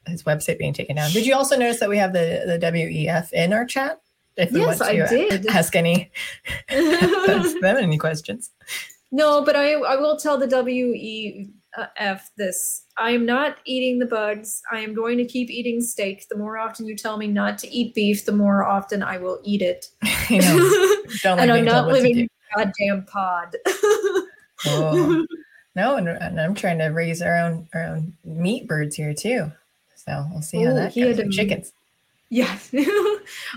[0.06, 1.10] his website being taken down.
[1.10, 4.00] Did you also notice that we have the the WEF in our chat?
[4.36, 5.46] If we Yes, want I to did.
[5.48, 6.10] ask any
[6.68, 8.50] ask them any questions.
[9.10, 12.83] No, but I I will tell the WEF this.
[12.96, 14.62] I am not eating the bugs.
[14.70, 16.28] I am going to keep eating steak.
[16.28, 19.40] The more often you tell me not to eat beef, the more often I will
[19.42, 19.88] eat it.
[20.30, 20.96] you know,
[21.36, 23.56] and I'm not living in a goddamn pod.
[24.66, 25.26] Oh.
[25.76, 29.50] No, and, and I'm trying to raise our own our own meat birds here too.
[29.96, 31.26] So we'll see how Ooh, that he had goes.
[31.26, 31.72] to- Chickens.
[32.28, 32.56] Yeah,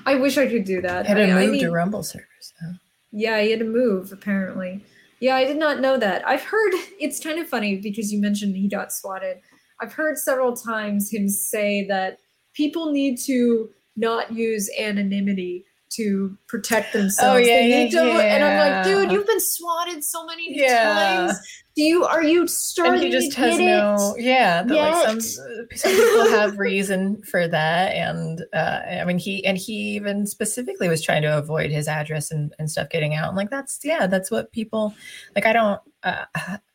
[0.08, 1.06] I wish I could do that.
[1.06, 2.54] Had to I, I move need- to Rumble servers.
[2.60, 2.74] Though.
[3.12, 4.84] Yeah, he had to move apparently.
[5.20, 6.28] Yeah, I did not know that.
[6.28, 9.38] I've heard it's kind of funny because you mentioned he got swatted.
[9.82, 12.20] I've heard several times him say that
[12.54, 17.36] people need to not use anonymity to protect themselves.
[17.36, 20.60] Oh, yeah, They need yeah, to- And I'm like, dude, you've been swatted so many
[20.60, 20.94] Yeah.
[21.28, 21.40] times.
[21.78, 24.24] Do you are you starting and he just to has no it?
[24.24, 29.46] yeah that, like some, some people have reason for that and uh i mean he
[29.46, 33.28] and he even specifically was trying to avoid his address and, and stuff getting out
[33.28, 34.92] and like that's yeah that's what people
[35.36, 36.26] like i don't uh,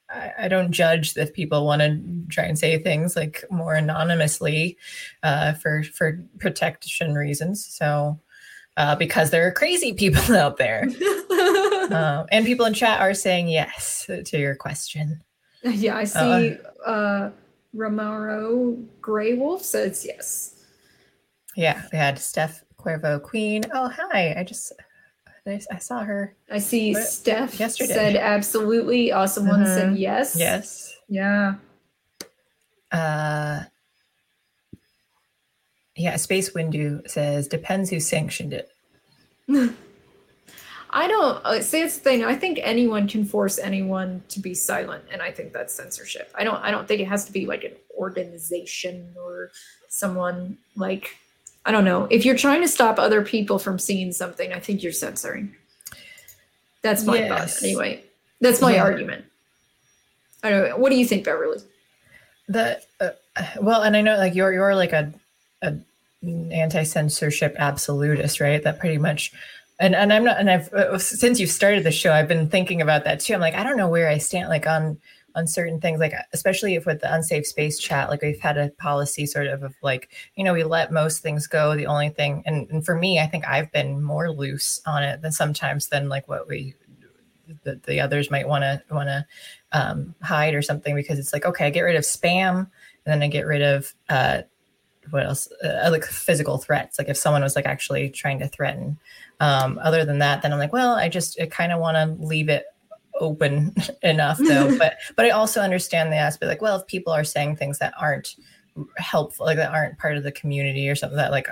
[0.09, 4.79] I, I don't judge if people want to try and say things like more anonymously
[5.25, 7.65] uh, for for protection reasons.
[7.65, 8.21] So
[8.77, 10.85] uh, because there are crazy people out there,
[11.91, 15.23] um, and people in chat are saying yes to your question.
[15.63, 16.57] yeah, I see
[16.87, 17.31] uh
[17.77, 20.57] Romaro Grey Wolf says yes.
[21.57, 23.63] Yeah, we had Steph Cuervo Queen.
[23.75, 24.35] Oh, hi!
[24.37, 24.73] I just
[25.47, 26.35] I, I saw her.
[26.51, 27.03] I see What?
[27.05, 27.93] Steph Yesterday.
[27.95, 29.13] said absolutely.
[29.13, 29.99] Awesome one said Mhm.
[29.99, 30.37] yes.
[30.39, 30.97] Yes.
[31.09, 31.55] Yeah.
[32.91, 33.65] Uh,
[35.97, 38.71] yeah, Space Windu says depends who sanctioned it.
[40.95, 42.25] I don't uh, see it's the thing.
[42.25, 46.31] I think anyone can force anyone to be silent, and I think that's censorship.
[46.35, 46.63] I don't.
[46.63, 49.51] I don't think it has to be like an organization or
[49.89, 51.17] someone like.
[51.65, 52.07] I don't know.
[52.11, 55.55] If you're trying to stop other people from seeing something, I think you're censoring.
[56.83, 57.63] That's my thought.
[57.63, 58.03] Anyway,
[58.41, 58.83] that's my Yeah.
[58.83, 59.25] argument.
[60.43, 60.77] I don't know.
[60.77, 61.59] What do you think, Beverly?
[62.49, 63.11] The uh,
[63.61, 65.13] well, and I know like you're you're like a
[65.63, 65.77] a
[66.25, 68.63] anti censorship absolutist, right?
[68.63, 69.33] That pretty much.
[69.81, 72.81] And, and I'm not, and I've uh, since you've started the show, I've been thinking
[72.81, 73.35] about that too.
[73.35, 74.99] I'm like, I don't know where I stand, like on
[75.35, 78.69] on certain things, like especially if with the unsafe space chat, like we've had a
[78.79, 81.75] policy sort of of like, you know, we let most things go.
[81.75, 85.23] The only thing, and, and for me, I think I've been more loose on it
[85.23, 86.75] than sometimes than like what we
[87.65, 89.27] the, the others might want to want to
[89.73, 92.69] um, hide or something because it's like okay, I get rid of spam, and
[93.07, 94.43] then I get rid of uh,
[95.11, 95.49] what else?
[95.63, 96.99] Uh, like physical threats.
[96.99, 98.99] Like if someone was like actually trying to threaten.
[99.41, 102.25] Um, other than that, then I'm like, well, I just I kind of want to
[102.25, 102.65] leave it
[103.21, 104.77] open enough though.
[104.79, 107.95] but but I also understand the aspect like, well, if people are saying things that
[107.99, 108.37] aren't
[108.97, 111.49] helpful, like that aren't part of the community or something that like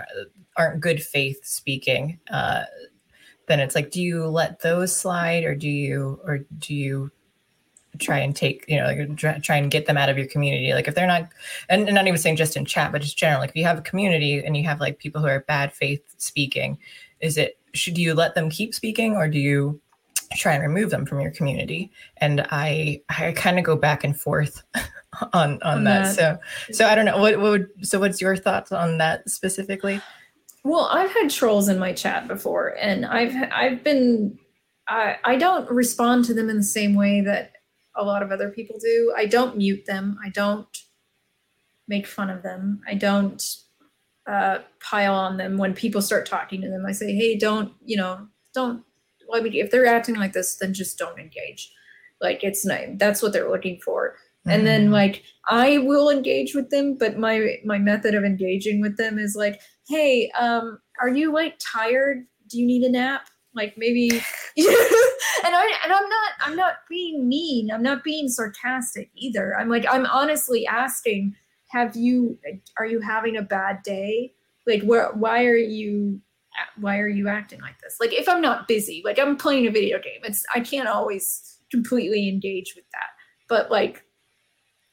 [0.57, 2.63] aren't good faith speaking, uh,
[3.47, 7.11] then it's like, do you let those slide or do you or do you
[7.99, 10.87] try and take you know like try, and get them out of your community like
[10.89, 11.29] if they're not
[11.69, 13.79] and, and not even saying just in chat but just general like if you have
[13.79, 16.79] a community and you have like people who are bad faith speaking
[17.21, 19.81] is it should you let them keep speaking or do you
[20.37, 24.19] try and remove them from your community and i i kind of go back and
[24.21, 24.63] forth
[25.33, 26.05] on on, On that.
[26.05, 26.15] that.
[26.15, 26.39] so
[26.73, 30.01] so i don't know what, what would so what's your thoughts on that specifically
[30.63, 34.39] Well, I've had trolls in my chat before, and I've I've been
[34.89, 37.53] I I don't respond to them in the same way that
[37.97, 39.13] a lot of other people do.
[39.17, 40.19] I don't mute them.
[40.25, 40.67] I don't
[41.89, 42.81] make fun of them.
[42.87, 43.43] I don't
[44.27, 46.87] uh, pile on them when people start talking to them.
[46.87, 48.85] I say, hey, don't you know, don't.
[49.29, 51.73] Well, I mean, if they're acting like this, then just don't engage.
[52.21, 52.99] Like it's not.
[52.99, 54.17] That's what they're looking for
[54.47, 54.93] and then Mhm.
[54.93, 59.37] like i will engage with them but my my method of engaging with them is
[59.37, 64.09] like hey um are you like tired do you need a nap like maybe
[65.51, 67.71] and i and i'm not i'm not being mean.
[67.73, 69.57] I'm not being sarcastic either.
[69.59, 71.35] I'm like i'm honestly asking
[71.71, 72.39] have you
[72.79, 74.33] are you having a bad day?
[74.67, 76.21] Like where why are you
[76.79, 77.97] why are you acting like this?
[78.01, 80.21] Like if i'm not busy like i'm playing a video game.
[80.23, 83.11] It's i can't always completely engage with that.
[83.49, 84.05] But like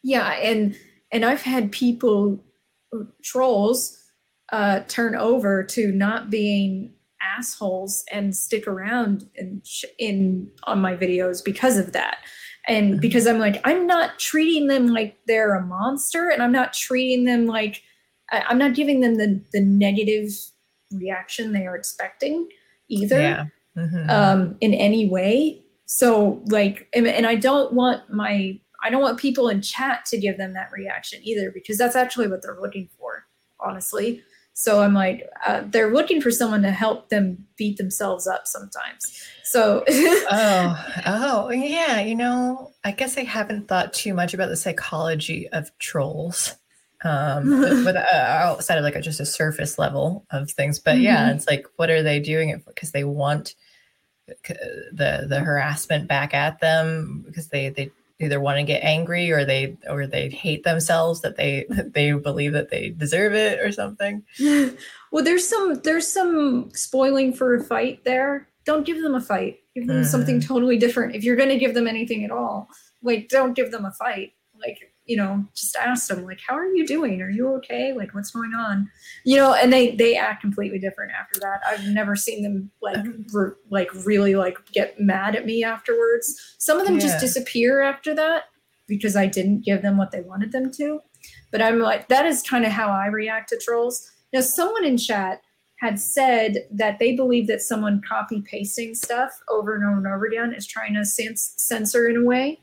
[0.04, 0.76] yeah and
[1.12, 2.44] and i've had people
[3.24, 3.98] trolls
[4.52, 10.96] uh turn over to not being assholes and stick around in sh- in on my
[10.96, 12.18] videos because of that
[12.68, 13.02] and Mhm.
[13.02, 17.26] because i'm like i'm not treating them like they're a monster and i'm not treating
[17.26, 17.82] them like
[18.32, 20.30] I- i'm not giving them the the negative
[20.92, 22.48] reaction they are expecting
[22.88, 23.46] either yeah
[23.78, 24.10] Mhm.
[24.10, 25.62] um, in any way.
[25.86, 30.18] So like, and, and I don't want my, I don't want people in chat to
[30.18, 33.28] give them that reaction either, because that's actually what they're looking for,
[33.60, 34.24] honestly.
[34.60, 39.04] So I'm like, uh, they're looking for someone to help them beat themselves up sometimes.
[39.44, 42.00] So oh, oh, yeah.
[42.00, 46.56] You know, I guess I haven't thought too much about the psychology of trolls,
[47.04, 50.80] um, but uh, outside of like a, just a surface level of things.
[50.80, 51.36] But yeah, Mhm.
[51.36, 53.54] it's like, what are they doing it because they want
[54.26, 59.46] the the harassment back at them because they they either want to get angry or
[59.46, 64.24] they or they hate themselves that they they believe that they deserve it or something.
[65.12, 68.48] well, there's some there's some spoiling for a fight there.
[68.66, 69.60] Don't give them a fight.
[69.76, 70.48] Give them something Mhm.
[70.48, 71.16] totally different.
[71.16, 72.68] If you're going to give them anything at all,
[73.04, 74.34] like don't give them a fight.
[74.60, 77.22] Like you know, just ask them like, "How are you doing?
[77.22, 77.94] Are you okay?
[77.94, 78.90] Like, what's going on?"
[79.24, 81.62] You know, and they they act completely different after that.
[81.66, 86.56] I've never seen them like re- like really like get mad at me afterwards.
[86.60, 88.44] Some of them just disappear after that
[88.88, 91.02] because I didn't give them what they wanted them to.
[91.52, 94.10] But I'm like, that is kind of how I react to trolls.
[94.34, 95.42] Now, someone in chat
[95.80, 100.26] had said that they believe that someone copy pasting stuff over and over and over
[100.26, 102.60] again is trying to cens- censor in a way.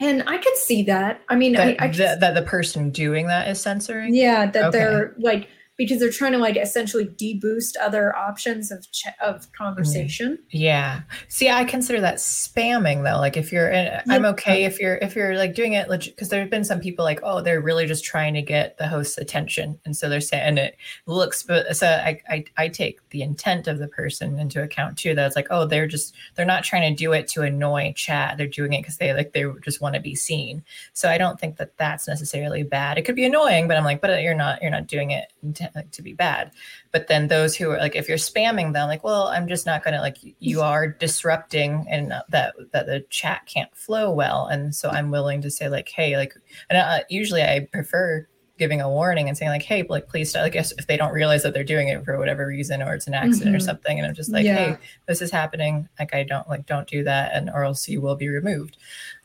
[0.00, 1.20] And I could see that.
[1.28, 4.14] I mean, That, I, I could the, that the person doing that is censoring.
[4.14, 4.78] yeah, that Okay.
[4.78, 5.48] they're like
[5.80, 9.52] because they're trying to like essentially deboost other options of ch- of mm.
[9.54, 10.38] conversation.
[10.50, 11.00] Yeah.
[11.28, 13.18] See, I consider that spamming though.
[13.18, 16.14] Like if you're, eh, and I'm okay if you're if you're like doing it legit
[16.14, 18.88] because there have been some people like, oh, they're really just trying to get the
[18.88, 20.76] host's attention, and so they're saying it
[21.06, 21.42] looks.
[21.42, 25.14] But so I, I I take the intent of the person into account too.
[25.14, 28.36] That it's like, oh, they're just they're not trying to do it to annoy chat.
[28.36, 30.62] They're doing it because they like they just want to be seen.
[30.92, 32.98] So I don't think that that's necessarily bad.
[32.98, 35.69] It could be annoying, but I'm like, but you're not you're not doing it intent,
[35.74, 36.52] like, to be bad.
[36.92, 39.82] But then those who are like, if you're spamming them, like, well, I'm just not
[39.84, 44.88] gonna like you are disrupting and that that the chat can't flow well, and so
[44.90, 46.34] I'm willing to say like, hey, like,
[46.68, 48.26] and uh, usually I prefer
[48.58, 50.42] giving a warning and saying like, hey, like, please stop.
[50.42, 53.06] Like, if if they don't realize that they're doing it for whatever reason or it's
[53.06, 53.62] an accident or Mhm.
[53.64, 54.54] something, and I'm just like, Yeah.
[54.54, 55.88] hey, this is happening.
[55.98, 58.76] Like, I don't like, don't do that, and or else you will be removed.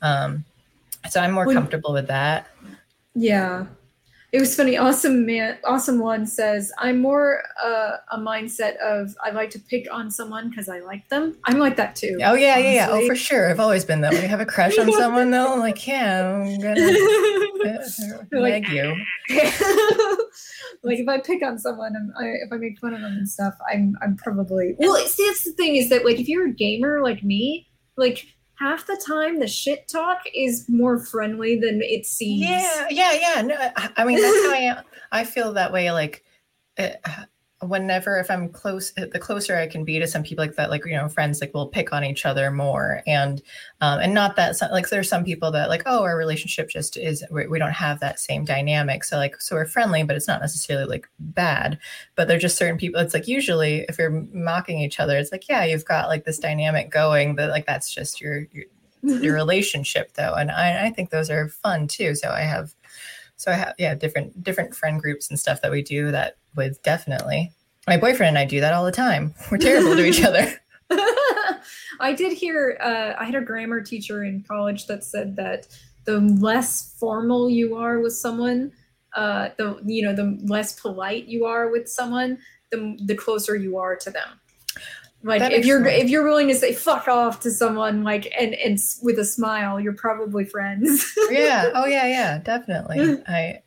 [0.01, 0.45] Um,
[1.09, 2.47] so I'm more When- comfortable with that.
[3.13, 3.65] Yeah.
[4.35, 4.75] It was funny.
[4.75, 9.87] Awesome man, awesome one says, "I'm more uh, a mindset of I like to pick
[9.89, 11.37] on someone because I like them.
[11.45, 12.17] I'm like that too.
[12.21, 12.87] Oh yeah, yeah, yeah.
[12.89, 13.49] Oh, for sure.
[13.49, 14.11] I've always been that.
[14.11, 16.81] When you have a crush on someone, though, I'm like, yeah, I'm gonna
[18.33, 18.97] Like, you.
[20.83, 23.29] like if I pick on someone, and I, if I make fun of them and
[23.29, 24.97] stuff, I'm I'm probably well.
[24.97, 28.85] See, that's the thing is that like if you're a gamer like me, like half
[28.87, 32.41] the time the shit talk is more friendly than it seems.
[32.41, 33.41] Yeah, yeah, yeah.
[33.41, 33.55] No,
[33.97, 34.83] I, mean that's how I.
[35.11, 35.91] I feel that way.
[35.91, 36.23] Like,
[36.77, 36.89] uh,
[37.69, 40.69] whenever if I'm close, uh, the closer I can be to some people like that,
[40.69, 43.41] like you know, friends, like we'll pick on each other more, and
[43.81, 46.97] um, and not that some, like there's some people that like, oh, our relationship just
[46.97, 49.03] is we, we don't have that same dynamic.
[49.03, 51.79] So like, so we're friendly, but it's not necessarily like bad.
[52.15, 53.01] But there's just certain people.
[53.01, 56.39] It's like usually if you're mocking each other, it's like yeah, you've got like this
[56.39, 58.65] dynamic going, but like that's just your your
[59.05, 62.73] your relationship though and I, I think those are fun too so i have
[63.35, 66.81] so i have yeah different different friend groups and stuff that we do that with
[66.83, 67.51] definitely
[67.87, 70.59] my boyfriend and i do that all the time we're terrible to each other
[71.99, 72.77] I did hear.
[72.81, 75.67] Uh, I had a grammar teacher in college that said that
[76.05, 78.71] the less formal you are with someone,
[79.15, 82.37] uh, the you know the less polite you are with someone,
[82.71, 84.27] the the closer you are to them.
[85.23, 86.03] Like That if you're sense.
[86.03, 89.79] if you're willing to say "fuck off" to someone, like and and with a smile,
[89.79, 91.11] you're probably friends.
[91.31, 93.61] yeah oh yeah yeah definitely i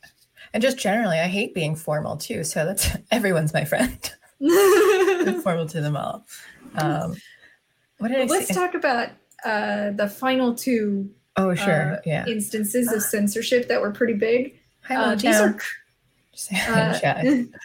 [0.53, 4.15] and just generally i hate being formal too so that's everyone's my friend.
[5.43, 6.25] Formal to them all.
[6.77, 7.17] Um
[7.99, 9.09] what did i Let's talk about
[9.45, 12.25] uh, the final two oh sure uh, yeah.
[12.27, 14.59] instances of censorship that were pretty big.
[14.83, 15.57] Hi, Uh, these are
[16.33, 16.63] Just saying
[17.27, 17.59] in Uh.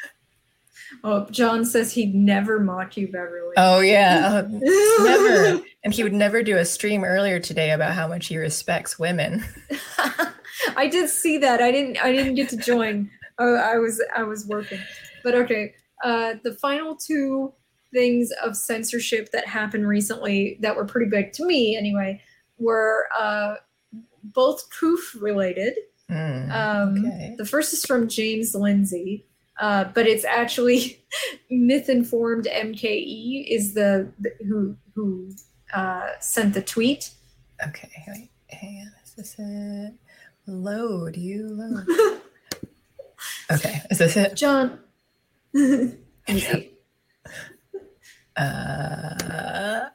[1.04, 3.54] Oh, John says he'd never mock you, Beverly.
[3.58, 8.08] oh yeah oh, never and he would never do a stream earlier today about how
[8.08, 9.44] much he respects women
[10.78, 11.62] I did see that.
[11.62, 11.98] I didn't.
[12.04, 13.10] I didn't get to join.
[13.38, 14.02] Oh, I was.
[14.16, 14.80] I was working.
[15.24, 15.74] But okay.
[16.04, 17.54] Uh, the final two
[17.94, 22.22] things of censorship that happened recently that were pretty big to me, anyway,
[22.60, 23.56] were uh,
[24.24, 25.74] both proof related.
[26.10, 27.36] Mm, Um, okay.
[27.38, 29.26] The first is from James Lindsay,
[29.64, 31.02] uh, but it's actually
[31.50, 35.32] myth informed MKE is the, the who who
[35.74, 37.12] uh, sent the tweet.
[37.66, 38.92] Okay, wait, hang on.
[39.06, 39.94] Is this it?
[40.48, 41.88] Load, you load.
[43.52, 44.36] okay, is this it?
[44.36, 44.80] John.
[45.54, 46.74] Let.
[48.36, 49.90] Uh,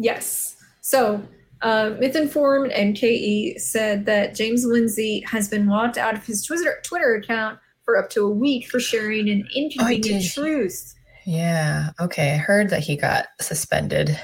[0.00, 0.56] Yes.
[0.80, 1.22] So,
[1.62, 6.44] uh, Myth Informed and KE said that James Lindsay has been locked out of his
[6.44, 10.32] Twitter Twitter account for up to a week for sharing an inconvenient did.
[10.32, 10.94] truth.
[11.24, 12.34] yeah, okay.
[12.34, 14.18] I heard that he got suspended.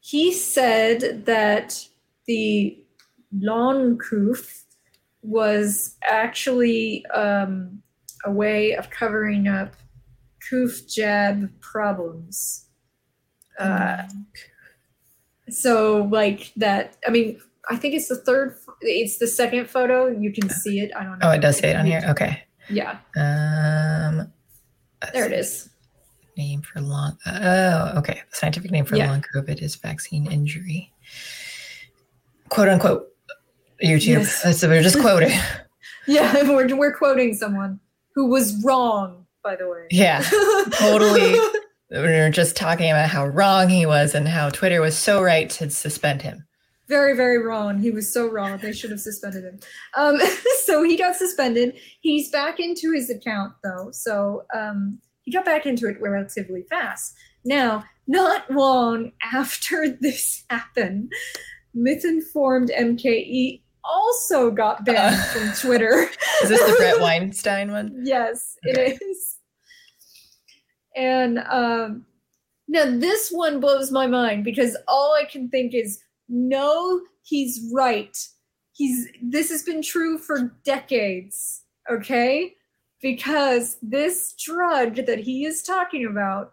[0.00, 1.86] He said that
[2.26, 2.78] the
[3.32, 4.64] lawn coof
[5.22, 7.82] was actually um,
[8.24, 9.74] a way of covering up
[10.48, 12.66] coof jab problems.
[13.58, 14.04] Uh,
[15.52, 16.96] So like that.
[17.06, 17.40] I mean,
[17.70, 18.56] I think it's the third.
[18.80, 20.08] It's the second photo.
[20.08, 20.90] You can see it.
[20.96, 21.28] I don't know.
[21.28, 22.02] Oh, it does say it on here.
[22.08, 22.42] Okay.
[22.70, 24.30] Yeah, Um,
[25.14, 25.70] there it is.
[26.36, 27.16] Name for long.
[27.26, 28.22] Oh, okay.
[28.30, 29.08] The scientific name for Yeah.
[29.10, 30.92] long COVID is vaccine injury.
[32.50, 33.08] Quote unquote.
[33.82, 34.06] YouTube.
[34.06, 34.42] Yes.
[34.44, 35.36] That's we're just quoting.
[36.06, 37.80] Yeah, we're we're quoting someone
[38.14, 39.86] who was wrong, by the way.
[39.90, 40.22] Yeah.
[40.72, 41.38] Totally.
[41.90, 45.48] We were just talking about how wrong he was and how Twitter was so right
[45.50, 46.44] to suspend him.
[46.88, 49.58] very very wrong he was so wrong they should have suspended him
[49.96, 50.18] um
[50.64, 55.66] so he got suspended he's back into his account though so um he got back
[55.66, 57.14] into it relatively fast
[57.44, 61.12] now not long after this happened
[61.74, 65.24] myth-informed mke also got banned Uh.
[65.32, 66.08] from twitter
[66.42, 68.02] Is this the Bret Weinstein one?
[68.04, 68.92] Yes, Okay.
[68.92, 69.37] it is.
[70.98, 72.04] And um,
[72.66, 78.16] now this one blows my mind because all I can think is, no, he's right.
[78.72, 82.54] He's this has been true for decades, okay?
[83.00, 86.52] Because this drug that he is talking about,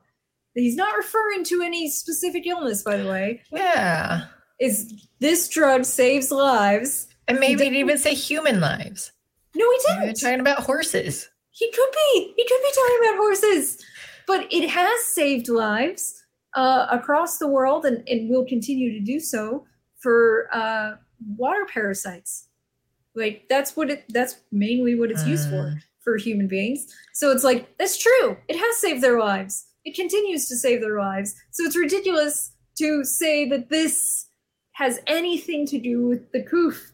[0.53, 4.25] he's not referring to any specific illness, by the way, Yeah.
[4.59, 7.07] is this drug saves lives.
[7.27, 9.11] And maybe he'd even say human lives.
[9.55, 10.19] No, he didn't.
[10.19, 11.29] talking about horses.
[11.51, 12.33] He could be.
[12.35, 13.83] He could be talking about horses.
[14.28, 16.23] But it has saved lives
[16.55, 19.65] uh, across the world and, and will continue to do so
[19.99, 20.95] for uh,
[21.38, 22.47] water parasites.
[23.15, 25.78] Like that's what it that's mainly what it's used for Mm.
[26.01, 26.93] for human beings.
[27.13, 28.38] So it's like that's true.
[28.49, 29.67] It has saved their lives.
[29.86, 31.34] It continues to save their lives.
[31.51, 34.28] So it's ridiculous to say that this
[34.73, 36.91] has anything to do with the coof.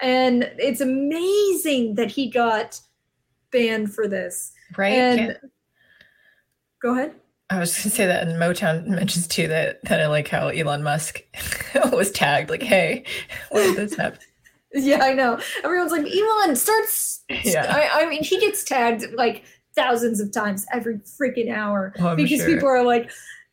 [0.00, 2.80] And it's amazing that he got
[3.52, 4.52] banned for this.
[4.76, 4.92] Right?
[4.92, 5.38] And Can't-
[6.82, 7.14] go ahead.
[7.50, 10.82] I was gonna say that and Motown mentions too that that I like how Elon
[10.82, 11.22] Musk
[11.92, 13.04] was tagged like, hey,
[13.50, 14.18] what did this happen?
[14.74, 15.40] Yeah, I know.
[15.64, 17.24] Everyone's like, Elon starts.
[17.42, 17.64] Yeah.
[17.74, 22.40] I, I mean, he gets tagged like thousands of times every freaking hour Oh, because
[22.40, 22.46] sure.
[22.48, 23.10] people are like,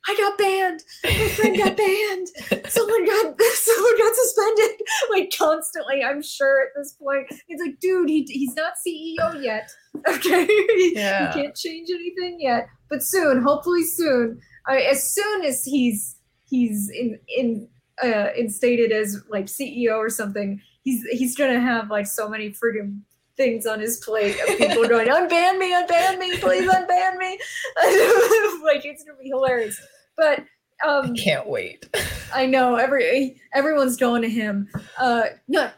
[0.10, 0.84] I got banned.
[1.06, 2.28] My friend got banned.
[2.70, 4.82] Someone got someone got suspended.
[5.10, 7.28] Like constantly, I'm sure at this point.
[7.48, 9.72] It's like, dude, he, he's not CEO yet.
[10.10, 10.46] Okay,
[10.94, 11.32] Yeah.
[11.34, 12.68] he can't change anything yet.
[12.90, 16.16] But soon, hopefully soon, I, as soon as he's
[16.46, 17.68] he's in in
[18.04, 23.00] uh, instated as like CEO or something, he's he's gonna have like so many friggin'
[23.38, 27.40] things on his plate of people going, unban me, unban me, please unban me.
[28.64, 29.80] like it's gonna be hilarious.
[30.16, 30.40] But
[30.86, 31.90] um I can't wait.
[32.34, 34.68] I know every everyone's going to him.
[34.98, 35.70] Uh no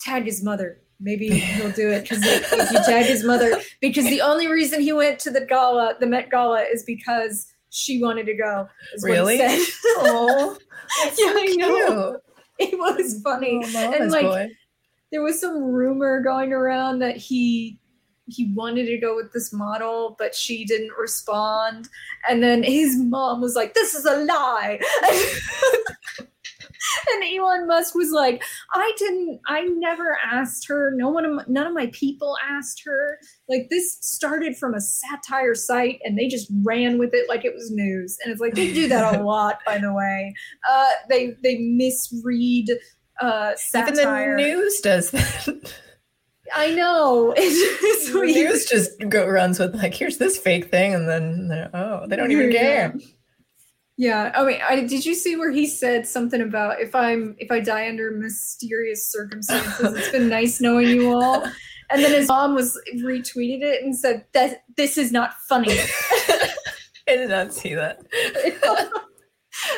[0.00, 0.80] tag his mother.
[1.00, 4.80] Maybe he'll do it because if if you tag his mother, because the only reason
[4.80, 8.68] he went to the gala, the Met Gala, is because she wanted to go.
[8.96, 9.38] he Really?
[9.98, 10.56] Oh,
[11.18, 12.18] yeah, I know.
[12.58, 13.60] It was funny.
[13.64, 14.48] Oh, and like boy.
[15.10, 17.78] there was some rumor going around that he
[18.26, 21.90] he wanted to go with this model but she didn't respond
[22.26, 24.80] and then his mom was like this is a lie
[27.12, 30.92] and Elon Musk was like I didn't I never asked her.
[30.94, 33.18] No one of my, none of my people asked her.
[33.48, 37.54] Like this started from a satire site and they just ran with it like it
[37.54, 38.16] was news.
[38.22, 40.34] And it's like they do that a lot by the way.
[40.70, 42.68] Uh they they misread
[43.20, 45.72] uh Even the news does that.
[46.54, 47.34] I know.
[47.96, 52.06] It's, the news just go runs with like, here's this fake thing, and then oh,
[52.06, 52.94] they don't even care.
[53.96, 54.32] Yeah.
[54.34, 57.60] I mean, I did you see where he said something about if I'm if I
[57.60, 61.44] die under mysterious circumstances, it's been nice knowing you all.
[61.90, 65.72] And then his mom was retweeted it and said that this is not funny.
[67.06, 68.02] I did not see that.
[68.12, 68.94] it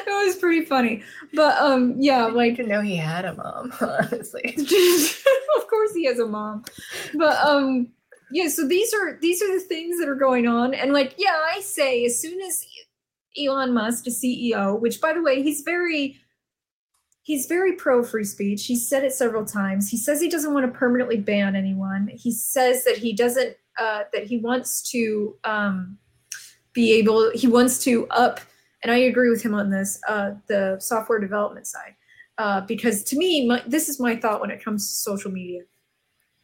[0.07, 1.03] was pretty funny.
[1.35, 3.73] But um yeah, I like didn't know he had a mom.
[3.81, 4.57] Honestly,
[5.57, 6.65] of course he has a mom
[7.15, 7.89] but um
[8.31, 11.41] yeah so these are these are the things that are going on and like yeah
[11.55, 12.65] i say as soon as
[13.45, 16.19] elon musk is ceo which by the way he's very
[17.27, 18.67] he's very pro free speech.
[18.67, 19.91] He's said it several times.
[19.91, 22.09] He says he doesn't want to permanently ban anyone.
[22.15, 25.99] He says that he doesn't uh, that he wants to um,
[26.73, 28.41] be able he wants to up
[28.83, 31.97] and i agree with him on this uh, the software development side.
[32.39, 35.63] Uh, because to me, my, this is my thought when it comes to social media.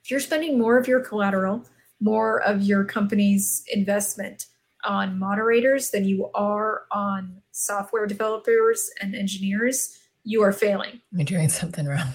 [0.03, 1.65] If you're spending more of your collateral,
[2.01, 4.47] more of your company's investment
[4.85, 11.01] on moderators than you are on software developers and engineers, you are failing.
[11.13, 12.09] you're doing something wrong.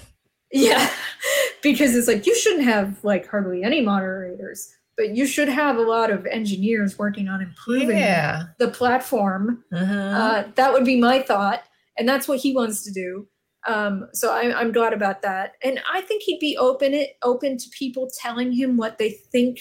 [0.51, 0.89] Yeah,
[1.61, 5.81] because it's like you shouldn't have like hardly any moderators, but you should have a
[5.81, 8.43] lot of engineers working on improving Yeah.
[8.57, 10.13] the platform Mhm.
[10.13, 11.63] uh, that would be my thought.
[11.99, 13.27] and that's what he wants to do.
[13.65, 17.57] Um, so I, I'm glad about that, and I think he'd be open it open
[17.57, 19.57] to people telling him what they think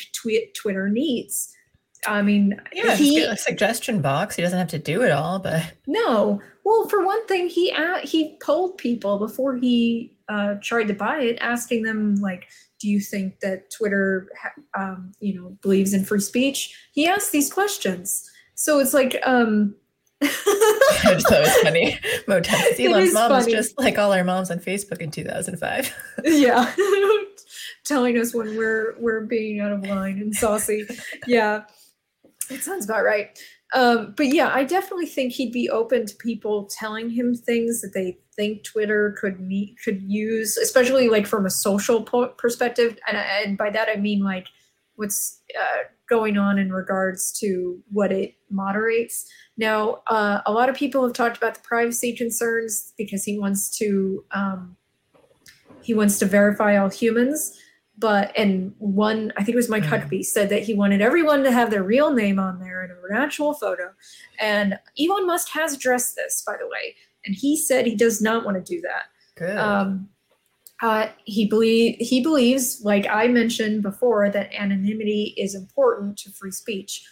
[0.54, 1.50] Twitter needs.
[2.06, 4.36] I mean, Yeah, he a suggestion box.
[4.36, 6.40] He doesn't have to do it all, but no.
[6.64, 11.20] Well, for one thing, he a- he polled people before he uh, tried to buy
[11.20, 12.48] it, asking them like,
[12.80, 17.30] "Do you think that Twitter, ha- um, you know, believes in free speech?" He asked
[17.32, 19.76] these questions, so it's like, um,
[20.22, 20.26] I
[21.12, 21.98] just thought it was funny.
[22.26, 22.40] Mo
[22.80, 23.52] Elon's mom is funny.
[23.52, 25.94] just like all our moms on Facebook in 2005.
[26.24, 26.74] yeah,
[27.84, 30.86] telling us when we're we're being out of line and saucy.
[31.26, 31.64] Yeah,
[32.50, 33.38] it sounds about right.
[33.74, 37.92] Um, but yeah, I definitely think he'd be open to people telling him things that
[37.94, 42.98] they think Twitter could meet could use, especially like from a social po- perspective.
[43.08, 44.46] And, and by that I mean like
[44.94, 49.28] what's uh, going on in regards to what it moderates.
[49.56, 53.76] Now, uh, a lot of people have talked about the privacy concerns because he wants
[53.78, 54.76] to um,
[55.82, 57.58] he wants to verify all humans.
[57.98, 60.08] But and one, I think it was Mike Mm.
[60.08, 63.16] Huckabee, said that he wanted everyone to have their real name on there in an
[63.16, 63.94] actual photo.
[64.38, 66.94] And Elon Musk has addressed this, by the way,
[67.24, 69.04] and he said he does not want to do that.
[69.36, 69.56] Good.
[69.56, 70.08] Um,
[70.82, 76.50] uh, he believe he believes, like I mentioned before, that anonymity is important to free
[76.50, 77.02] speech.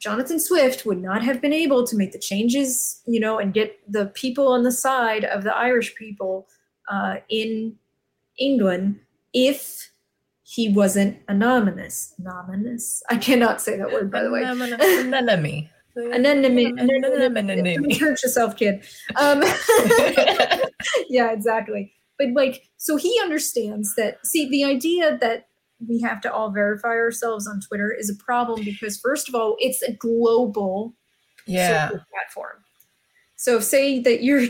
[0.00, 3.78] Jonathan Swift would not have been able to make the changes, you know, and get
[3.86, 6.48] the people on the side of the Irish people
[6.90, 7.76] uh, in
[8.38, 8.98] England
[9.34, 9.89] if
[10.50, 12.12] he wasn't anonymous.
[12.18, 13.04] Anonymous.
[13.08, 14.42] I cannot say that word, by the way.
[14.42, 14.72] Anemone.
[16.12, 16.66] Anonymity.
[16.76, 17.94] Anonymity.
[17.94, 18.82] Church yourself, kid.
[19.16, 19.42] Um,
[21.08, 21.92] yeah, exactly.
[22.18, 24.26] But like, so he understands that.
[24.26, 25.46] See, the idea that
[25.88, 29.54] we have to all verify ourselves on Twitter is a problem because, first of all,
[29.60, 30.94] it's a global
[31.46, 31.90] Yeah.
[32.10, 32.64] platform.
[33.36, 34.48] So, say that you're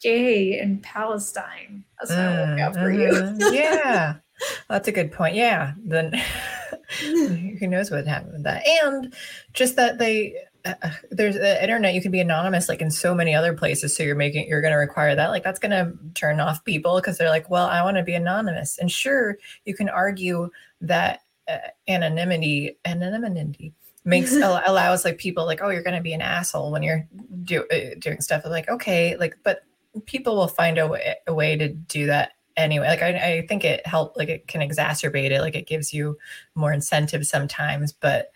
[0.00, 3.08] gay in Palestine, that's not gonna work out for you.
[3.12, 3.54] Mhm.
[3.54, 4.14] yeah.
[4.68, 5.34] That's a good point.
[5.34, 5.74] Yeah.
[5.84, 6.20] Then
[7.00, 8.66] who knows what happened with that?
[8.66, 9.14] And
[9.52, 10.34] just that they
[10.64, 13.96] uh, uh, there's the internet you can be anonymous like in so many other places
[13.96, 16.94] so you're making you're going to require that like that's going to turn off people
[16.94, 20.48] because they're like well i want to be anonymous and sure you can argue
[20.80, 23.72] that uh, anonymity anonymity
[24.04, 27.08] makes al- allows like people like oh you're going to be an asshole when you're
[27.42, 29.64] do, uh, doing stuff like okay like but
[30.06, 33.64] people will find a way, a way to do that anyway like I, I think
[33.64, 36.18] it help like it can exacerbate it like it gives you
[36.54, 38.32] more incentive sometimes but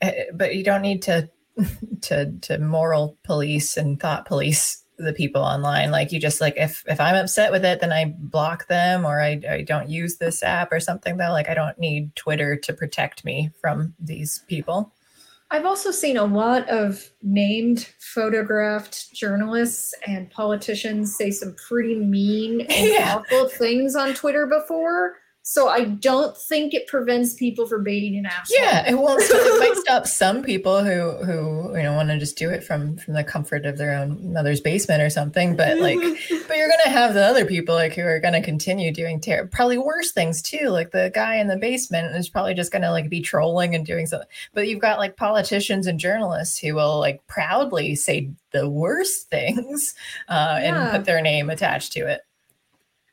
[0.00, 1.28] uh, but you don't need to
[2.02, 5.90] to to moral police and thought police the people online.
[5.90, 9.20] Like you just like if if i'm upset with it then i block them or
[9.20, 12.72] i, I don't use this app or something though like i don't need twitter to
[12.72, 14.92] protect me from these people
[15.50, 22.60] I've also seen a lot of named photographed journalists and politicians say some pretty mean
[22.62, 23.16] and Yeah.
[23.16, 25.14] awful things on Twitter before.
[25.50, 28.58] So I don't think it prevents people from being an asshole.
[28.60, 32.36] yeah it won't it might stop some people who who you know want to just
[32.36, 35.98] do it from from the comfort of their own mother's basement or something but like
[36.48, 39.78] but you're gonna have the other people like who are gonna continue doing ter- probably
[39.78, 43.22] worse things too like the guy in the basement is probably just gonna like be
[43.22, 47.94] trolling and doing something but you've got like politicians and journalists who will like proudly
[47.94, 49.94] say the worst things
[50.28, 50.82] uh, Yeah.
[50.82, 52.20] and put their name attached to it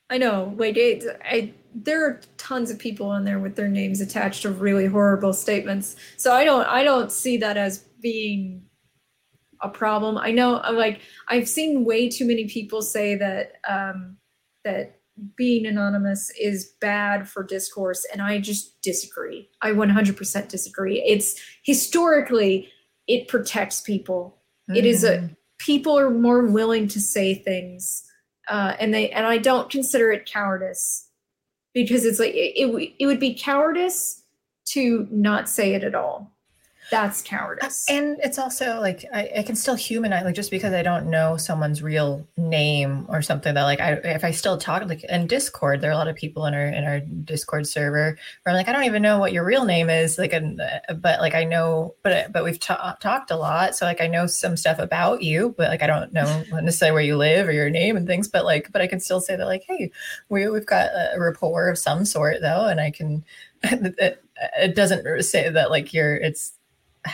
[0.10, 0.54] I know.
[0.58, 4.52] Like it, I there are tons of people on there with their names attached to
[4.52, 5.96] really horrible statements.
[6.18, 8.64] So I don't I don't see that as being
[9.62, 10.18] a problem.
[10.18, 14.18] I know like I've seen way too many people say that um
[14.64, 15.00] that
[15.38, 19.50] being anonymous is bad for discourse and I just disagree.
[19.62, 21.02] I 100% disagree.
[21.02, 22.70] It's historically
[23.08, 25.30] it protects people it is a
[25.60, 28.04] people are more willing to say things
[28.48, 31.10] uh, and they and i don't consider it cowardice
[31.74, 34.24] because it's like it, it, it would be cowardice
[34.66, 36.35] to not say it at all
[36.92, 37.90] that's cowardice.
[37.90, 41.38] And it's also like I, I can still humanize like just because I don't know
[41.38, 45.82] someone's real name or something that like I if I still talk like in Discord,
[45.82, 48.68] there are a lot of people in our in our Discord server where I'm like
[48.68, 51.44] I don't even know what your real name is like and uh, but like I
[51.44, 55.24] know but but we've ta- talked a lot so like I know some stuff about
[55.24, 58.28] you but like I don't know necessarily where you live or your name and things
[58.28, 59.92] but like but I can still say that like hey
[60.30, 63.24] we we've got a rapport of some sort though and I can
[63.64, 64.24] it,
[64.58, 66.54] it doesn't say that like you're it's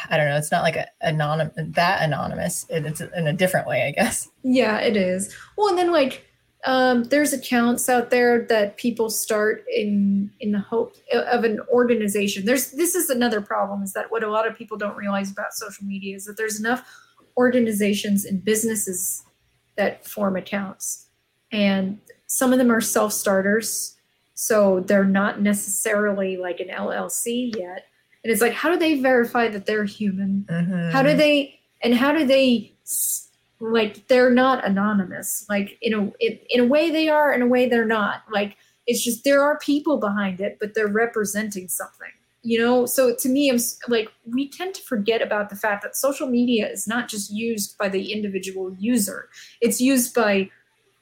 [0.09, 0.37] I don't know.
[0.37, 2.65] It's not like a anonymous that anonymous.
[2.69, 4.29] It, it's in a different way, I guess.
[4.43, 6.25] yeah it is well and then like
[6.63, 12.45] um, there's accounts out there that people start in in the hope of an organization
[12.45, 15.53] there's this is another problem is that what a lot of people don't realize about
[15.53, 16.83] social media is that there's enough
[17.37, 19.23] organizations and businesses
[19.75, 21.07] that form accounts,
[21.51, 23.95] and some of them are self starters,
[24.33, 27.85] so they're not necessarily like an LLC yet.
[28.23, 30.45] And it's like, how do they verify that they're human?
[30.49, 30.91] Mhm.
[30.91, 32.73] How do they and how do they
[33.59, 35.45] like they're not anonymous?
[35.49, 38.23] Like in a in, in a way they are, in a way they're not.
[38.31, 38.57] Like
[38.87, 42.09] it's just there are people behind it, but they're representing something.
[42.43, 45.95] You know, so to me, I'm like we tend to forget about the fact that
[45.95, 49.29] social media is not just used by the individual user;
[49.61, 50.49] it's used by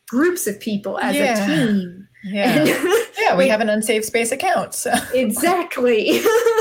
[0.09, 1.43] groups of people as Yeah.
[1.43, 2.07] a team.
[2.25, 2.63] yeah.
[3.19, 4.73] yeah, we Like- have an unsafe space account.
[4.73, 6.19] So exactly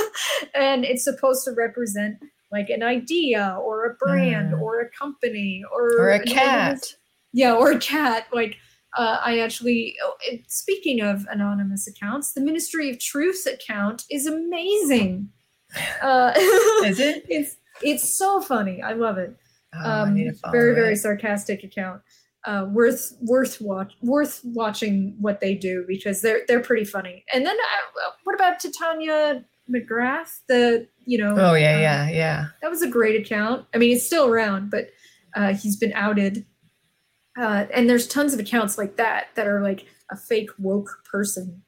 [0.54, 2.16] and it's supposed to represent
[2.52, 4.60] like an idea or a brand Mm.
[4.62, 6.76] or a company or or a cat.
[6.78, 6.94] organiz-
[7.32, 8.56] yeah or a cat like
[8.96, 10.14] uh, i actually oh,
[10.46, 15.28] speaking of anonymous accounts the ministry of truth account is amazing
[16.02, 16.32] uh,
[16.84, 17.24] Is it?
[17.28, 19.36] it's it's so funny i love it
[19.84, 20.96] Oh, I need very very it.
[20.96, 22.00] sarcastic account
[22.46, 27.22] uh, worth worth watch worth watching what they do because they're they're pretty funny.
[27.34, 30.40] And then uh, what about Titania McGrath?
[30.48, 32.46] The you know Oh yeah, uh, yeah, yeah.
[32.62, 33.66] that was a great account.
[33.74, 34.90] I mean, it's still around, but
[35.34, 36.44] uh, he's been outed.
[37.38, 41.62] Uh, and there's tons of accounts like that that are like a fake woke person,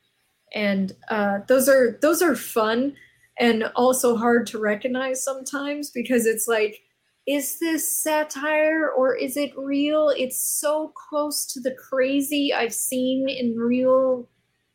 [0.55, 2.97] and uh, those are those are fun
[3.41, 6.83] and also hard to recognize sometimes because it's like,
[7.27, 10.11] is this satire or is it real?
[10.11, 14.29] It's so close to the crazy I've seen in real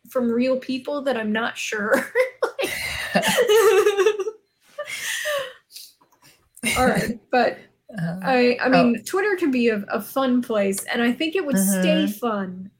[0.09, 2.11] from real people that I'm not sure.
[6.77, 7.57] All right, but
[7.97, 11.45] Uh, I I mean Twitter can be a, a fun place, and I think it
[11.45, 12.19] would stay Mhm.
[12.19, 12.71] fun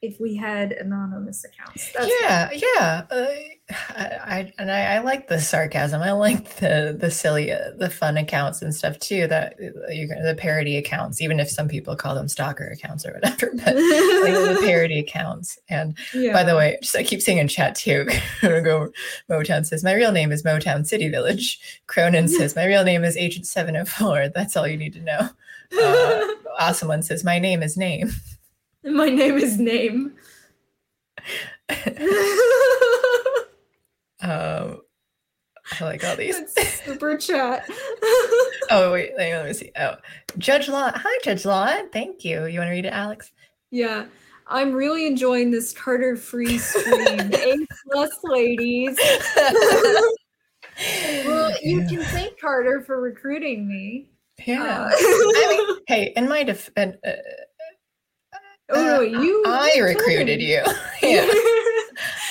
[0.00, 1.92] if we had anonymous accounts.
[1.92, 3.02] That's yeah, yeah.
[3.10, 3.26] Uh,
[3.70, 6.02] I, I and I, I like the sarcasm.
[6.02, 9.26] I like the the silly, uh, the fun accounts and stuff too.
[9.26, 13.14] That uh, you the parody accounts, even if some people call them stalker accounts or
[13.14, 13.52] whatever.
[13.58, 15.58] But like the parody accounts.
[15.68, 16.32] And yeah.
[16.32, 18.08] by the way, just I keep seeing in chat too.
[18.40, 18.90] go
[19.28, 21.58] Motown says my real name is Motown City Village.
[21.88, 24.28] Cronin says my real name is Agent Seven Hundred Four.
[24.28, 25.28] That's all you need to know.
[25.76, 26.26] Uh,
[26.58, 28.12] awesome one says my name is Name.
[28.84, 30.14] my name is Name.
[34.20, 34.80] Um,
[35.80, 36.52] I like all these.
[36.54, 37.68] That's super chat.
[38.68, 39.70] Oh wait, hang on, let me see.
[39.78, 39.94] Oh,
[40.38, 40.90] Judge Law.
[40.92, 41.72] Hi, Judge Law.
[41.92, 42.46] Thank you.
[42.46, 43.30] You want to read it, Alex?
[43.70, 44.06] yeah.
[44.48, 47.30] I'm really enjoying this Carter free stream.
[47.32, 47.56] A
[47.92, 48.98] plus ladies.
[51.26, 51.88] well, you Yeah.
[51.88, 54.10] can thank Carter for recruiting me.
[54.46, 54.62] Yeah.
[54.64, 57.12] Uh, I mean, hey, in my defense, uh,
[58.70, 59.42] oh no, you.
[59.46, 60.62] I you recruited you.
[61.02, 61.26] yeah,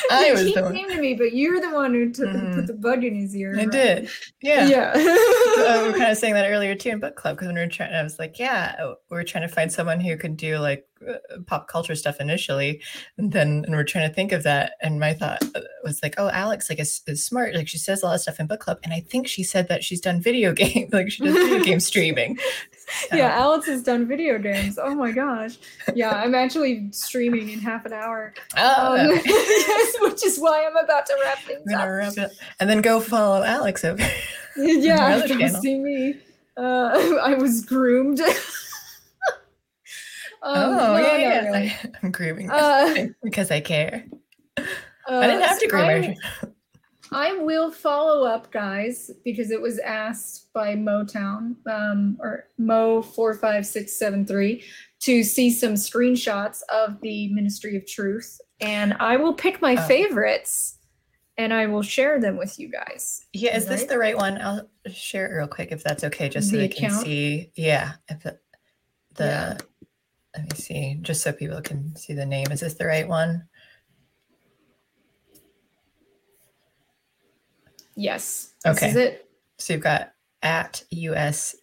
[0.09, 0.73] I was he the one.
[0.75, 2.55] came to me, but you're the one who took Mhm.
[2.55, 3.53] put the bug in his ear.
[3.53, 3.71] I right?
[3.71, 4.09] did.
[4.41, 4.65] Yeah.
[4.67, 4.93] Yeah.
[4.95, 7.61] uh, we were kind of saying that earlier too in book club because when we
[7.61, 10.37] were trying, I was like, yeah, uh, we are trying to find someone who could
[10.37, 11.15] do like uh,
[11.45, 12.81] pop culture stuff initially,
[13.17, 14.73] and then and we're trying to think of that.
[14.81, 18.01] And my thought uh, was like, oh, Alex like is, is smart, like she says
[18.01, 20.21] a lot of stuff in book club, and I think she said that she's done
[20.21, 22.37] video game, like she does video game streaming.
[23.13, 24.79] yeah, Alex has done video games.
[24.81, 25.57] Oh my gosh.
[25.93, 28.33] Yeah, I'm actually streaming in half an hour.
[28.57, 29.85] Oh, Um, okay.
[30.01, 32.15] which is why I'm about to wrap things I'm gonna up.
[32.15, 34.03] wrap it and then go follow Alex over.
[34.59, 35.61] Yeah, channel.
[35.61, 36.15] see me.
[36.57, 38.19] Uh, I was groomed.
[38.21, 38.35] um,
[40.43, 41.41] oh no, yeah, yeah.
[41.41, 41.53] no.
[41.53, 44.03] I, am grooming Uh, because I care.
[44.57, 44.63] uh,
[45.07, 46.15] I didn't have to groom
[47.11, 53.33] I- will follow up, guys, because it was asked by Motown um, or Mo four
[53.33, 54.63] five six seven three
[55.01, 59.87] to see some screenshots of the Ministry of Truth, and I will pick my Oh.
[59.87, 60.79] favorites,
[61.37, 63.21] and I will share them with you guys.
[63.33, 64.41] Yeah, is this the right one?
[64.41, 67.51] I'll share it real quick if that's okay, just so The they can see.
[67.55, 68.41] Yeah, if it,
[69.15, 69.57] the Yeah.
[70.35, 72.51] let me see, just so people can see the name.
[72.51, 73.47] Is this the right one?
[77.97, 78.89] Yes, this Okay.
[78.89, 79.29] is it.
[79.57, 80.13] So you've got
[80.43, 81.55] at US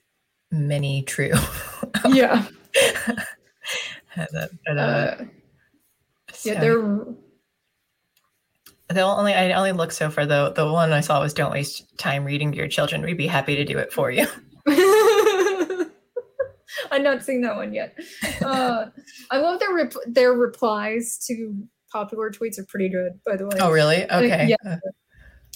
[0.51, 1.33] Mini True.
[2.09, 2.45] Yeah,
[4.17, 5.25] uh, uh,
[6.43, 7.07] yeah, they're
[8.89, 11.97] the only I only look so far the the one I saw was don't waste
[11.99, 13.01] time reading to your children.
[13.03, 14.27] We'd be happy to do it for you.
[16.91, 17.97] I'm not seeing that one yet.
[18.45, 18.87] Uh,
[19.31, 21.57] I love their rep- their replies to
[21.91, 23.57] popular tweets are pretty good, by the way.
[23.61, 24.05] Oh really?
[24.11, 24.49] Okay.
[24.49, 24.77] yeah.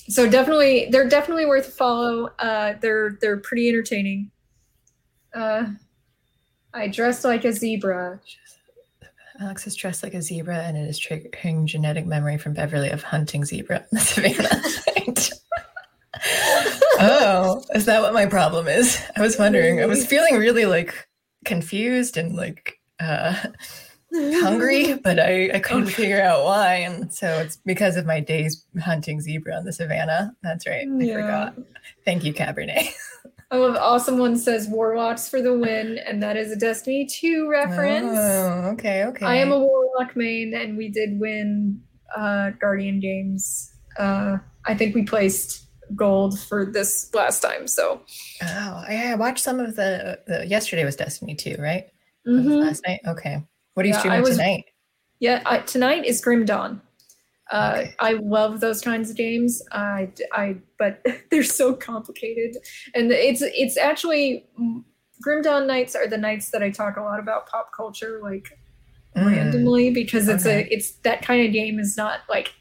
[0.08, 2.30] So definitely, they're definitely worth a follow.
[2.38, 4.30] Uh, they're they're pretty entertaining.
[5.34, 5.66] Uh,
[6.72, 8.20] I dressed like a zebra.
[9.40, 13.04] Alex is dressed like a zebra and it is triggering genetic memory from Beverly of
[13.04, 14.62] hunting zebra in the savannah.
[17.00, 19.00] Oh, is that what my problem is?
[19.16, 19.80] I was wondering.
[19.80, 21.06] I was feeling really like
[21.44, 23.36] confused and like uh,
[24.12, 26.74] hungry, but I, I couldn't figure out why.
[26.76, 30.34] And so it's because of my days hunting zebra on the savannah.
[30.42, 30.86] That's right.
[30.88, 31.14] I Yeah.
[31.14, 31.54] forgot.
[32.04, 32.88] Thank you, Cabernet.
[33.50, 37.48] I love awesome one says warlocks for the win, and that is a Destiny 2
[37.50, 38.16] reference.
[38.18, 39.26] Oh, okay, okay.
[39.26, 41.80] I am a warlock main, and we did win
[42.16, 43.72] uh, Guardian Games.
[43.98, 45.64] Uh, I think we placed
[45.96, 47.66] gold for this last time.
[47.66, 48.02] So
[48.42, 51.86] Oh, I I watched some of the, the yesterday was Destiny 2, right?
[52.26, 52.60] Mhm.
[52.62, 53.00] Last night?
[53.06, 53.42] Okay.
[53.78, 54.64] What are you Yeah, streaming was- tonight?
[55.20, 56.82] yeah, I, tonight is Grim Dawn.
[57.52, 57.94] Uh, Okay.
[58.00, 59.62] I love those kinds of games.
[59.70, 61.00] I, I, but
[61.30, 62.56] they're so complicated,
[62.96, 64.48] and it's it's actually
[65.22, 68.48] Grim Dawn nights are the nights that I talk a lot about pop culture, like
[69.16, 69.26] Mm.
[69.26, 70.64] randomly because it's okay.
[70.64, 72.52] a it's that kind of game is not like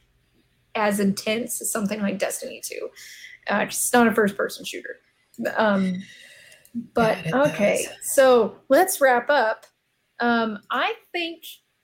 [0.76, 2.90] as intense as something like Destiny 2.
[3.50, 4.98] Uh, it's not a first person shooter.
[5.58, 6.04] Um,
[6.94, 9.66] but Yeah, okay, so let's wrap up.
[10.20, 11.44] Um, I think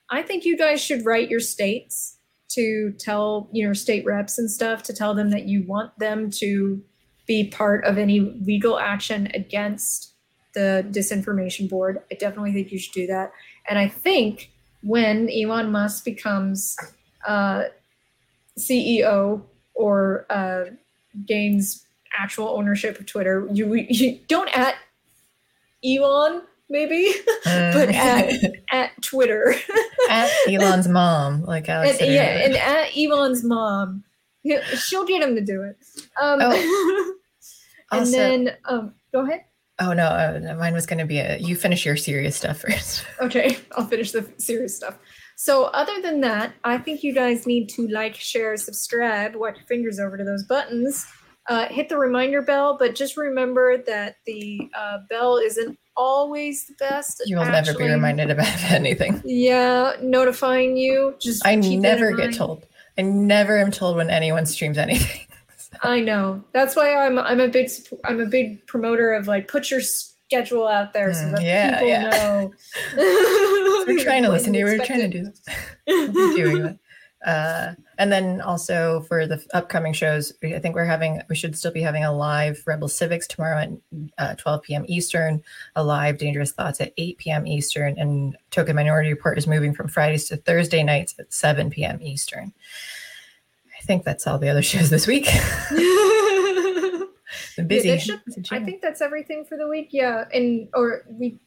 [0.10, 2.18] I think you guys should write your states
[2.50, 6.84] to tell your state reps and stuff to tell them that you want them to
[7.26, 10.14] be part of any legal action against
[10.54, 12.00] the disinformation board.
[12.12, 13.32] I definitely think you should do that.
[13.68, 14.52] And I think
[14.84, 16.78] when Elon Musk becomes
[17.26, 17.64] uh,
[18.60, 19.42] CEO
[19.74, 20.66] or uh,
[21.26, 21.86] gains
[22.16, 24.76] actual ownership of Twitter, you, you don't at
[25.84, 27.14] Elon maybe,
[27.46, 27.94] but Mm.
[27.94, 28.34] at
[28.72, 29.56] at Twitter.
[30.10, 31.92] at Elon's mom, like Alex.
[31.92, 34.04] and, said yeah, and at Elon's mom,
[34.78, 35.78] she'll get him to do it.
[36.22, 37.14] Um, and
[37.92, 39.42] Also- then, um, go ahead.
[39.80, 41.38] oh no, uh, mine was going to be a.
[41.38, 43.06] You finish your serious stuff first.
[43.22, 44.98] Okay, I'll finish the serious stuff.
[45.36, 49.66] So, other than that, I think you guys need to like, share, subscribe, watch your
[49.66, 51.06] fingers over to those buttons,
[51.50, 56.74] uh, hit the reminder bell, but just remember that the uh, bell isn't always the
[56.76, 57.22] best.
[57.26, 59.22] You will never be reminded about anything.
[59.26, 61.16] Yeah, notifying you.
[61.20, 62.66] Just I keep that in never get told.
[62.98, 65.22] I never am told when anyone streams anything.
[65.82, 66.44] I know.
[66.54, 67.70] That's why I'm I'm a big
[68.06, 71.72] I'm a big promoter of like put your schedule out there so Mm, that yeah,
[71.74, 72.10] people yeah.
[72.10, 72.54] know.
[73.88, 74.66] We're trying to listen to you.
[74.66, 75.42] We're trying to do this.
[76.36, 76.80] Doing that.
[77.26, 81.72] Uh, and then also for the upcoming shows, I think we're having, we should still
[81.72, 83.70] be having a live Rebel Civics tomorrow at
[84.18, 84.86] uh, 12 p.m.
[84.88, 85.42] Eastern,
[85.76, 87.48] a live Dangerous Thoughts at 8 p.m.
[87.48, 92.02] Eastern, and Token Minority Report is moving from Fridays to Thursday nights at 7 p.m.
[92.02, 92.54] Eastern.
[93.80, 95.26] I think that's all the other shows this week.
[97.68, 97.90] Busy.
[97.90, 98.22] that should-
[98.52, 99.90] I think that's everything for the week.
[99.92, 101.38] Yeah, and or we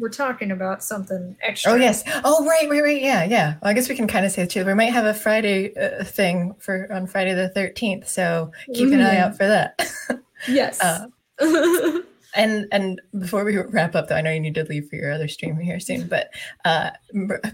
[0.00, 1.72] we're talking about something extra.
[1.72, 2.02] Oh yes.
[2.24, 3.00] Oh right, right, right.
[3.00, 3.54] Yeah, yeah.
[3.62, 4.64] Well, I guess we can kind of say too.
[4.64, 9.00] We might have a Friday uh, thing for on Friday the thirteenth, so keep an
[9.00, 9.80] eye out for that.
[10.48, 10.80] Yes.
[10.80, 11.06] Uh,
[12.34, 15.12] and and before we wrap up, though, I know you need to leave for your
[15.12, 16.06] other stream here soon.
[16.06, 16.30] But
[16.64, 16.90] uh,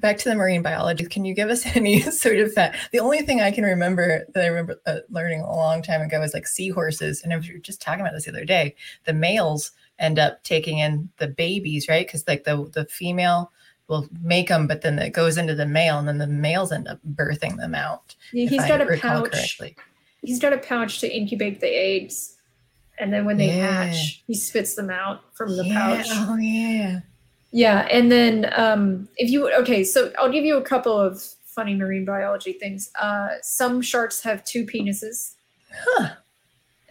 [0.01, 1.07] back to the marine biology.
[1.07, 2.77] Can you give us any sort of fact?
[2.93, 6.23] The only thing I can remember that I remember uh, learning a long time ago
[6.23, 8.75] is like seahorses, and I was just talking about this the other day.
[9.05, 12.07] The males end up taking in the babies, right?
[12.07, 13.53] Because like the the female
[13.89, 16.89] will make them, but then it goes into the male, and then the males end
[16.89, 18.15] up birthing them out.
[18.33, 19.31] if he's I got a pouch.
[19.31, 19.77] correctly.
[20.23, 22.37] He's got a pouch to incubate the eggs,
[22.99, 23.85] and then when they Yeah.
[23.85, 26.09] hatch, he spits them out from the Yeah, pouch.
[26.11, 27.01] Oh yeah.
[27.53, 31.75] Yeah, and then um, if you okay, so I'll give you a couple of funny
[31.75, 32.91] marine biology things.
[33.01, 35.37] Uh, some sharks have two penises
[35.73, 36.09] Huh.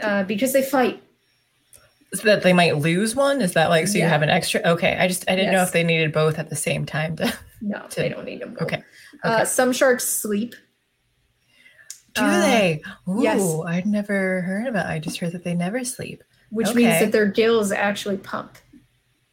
[0.01, 1.03] uh, because they fight.
[2.19, 3.41] So that they might lose one?
[3.41, 4.61] Is that like so you have an extra?
[4.65, 7.15] Okay, I just I didn't know if they needed both at the same time.
[7.17, 8.53] To, No, To- they don't need them.
[8.53, 8.63] both.
[8.63, 8.83] okay,
[9.23, 10.53] Uh, some sharks sleep.
[12.13, 12.81] do uh, they?
[13.07, 13.59] Ooh, yes.
[13.67, 14.85] I'd never heard about.
[14.87, 16.23] I just heard that they never sleep.
[16.49, 18.57] which means that their gills actually pump,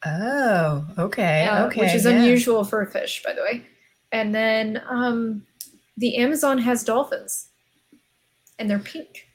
[0.05, 2.11] Oh, okay, uh, okay, which is yeah.
[2.13, 3.65] unusual for a fish, by the way.
[4.11, 5.47] And then um,
[5.97, 7.49] the Amazon has dolphins,
[8.59, 9.29] and they're pink.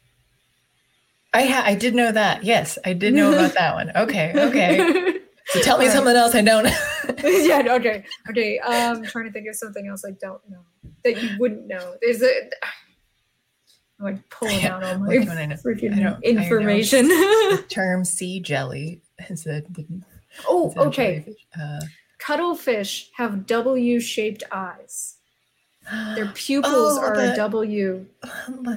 [1.37, 2.43] I ha- I did know that.
[2.43, 3.91] Yes, I did know about that one.
[3.95, 5.13] Okay, okay.
[5.49, 5.93] So tell me right.
[5.93, 6.65] something else I don't.
[6.65, 6.75] know.
[7.23, 8.59] yeah, okay, okay.
[8.59, 10.59] Um, I'm trying to think of something else I don't know
[11.05, 11.95] that you wouldn't know.
[12.01, 12.27] There's a.
[13.97, 16.17] I'm like pulling out all my I freaking don't- I know.
[16.21, 17.07] information.
[17.07, 19.63] the term sea jelly is a,
[20.49, 21.19] oh, okay.
[21.19, 21.45] jellyfish.
[21.57, 21.79] Uh,
[22.19, 25.16] Cuttlefish have W-shaped eyes.
[26.15, 28.05] Their pupils Oh, are the- a W.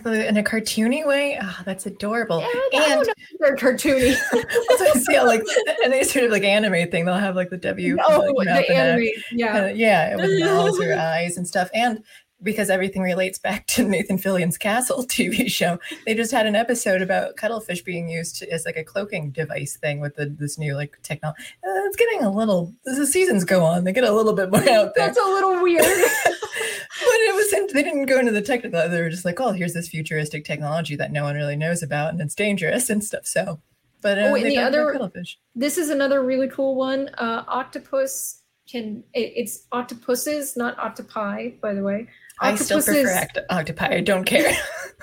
[0.07, 1.39] in a cartoony way.
[1.43, 2.41] Oh, that's adorable.
[2.73, 3.09] Yeah, and
[3.41, 4.15] they're cartoony.
[4.33, 5.43] That's what I see, like
[5.83, 7.97] any sort of like anime thing, they'll have like the W.
[8.07, 9.09] oh, like, the and anime.
[9.33, 9.65] Yeah.
[9.65, 11.69] uh, yeah, with mouths or eyes and stuff.
[11.75, 12.03] And
[12.43, 15.79] because everything relates back to Nathan Fillion's Castle TV show.
[16.07, 20.01] They just had an episode about cuttlefish being used as like a cloaking device thing
[20.01, 21.41] with the, this new like technology.
[21.65, 24.51] Uh, it's getting a little as the seasons go on, they get a little bit
[24.51, 25.07] more out there.
[25.07, 25.83] That's a little weird.
[25.85, 28.89] but it was they didn't go into the technical.
[28.89, 32.11] They were just like, oh, here's this futuristic technology that no one really knows about
[32.13, 33.27] and it's dangerous and stuff.
[33.27, 33.61] So,
[34.01, 35.39] but uh, Oh, and the other- cuttlefish.
[35.55, 37.09] this is another really cool one.
[37.19, 42.07] Uh, octopus can it, it's octopuses, not octopi, by the way.
[42.41, 43.89] I still prefer act- octopi.
[43.89, 44.53] I don't care.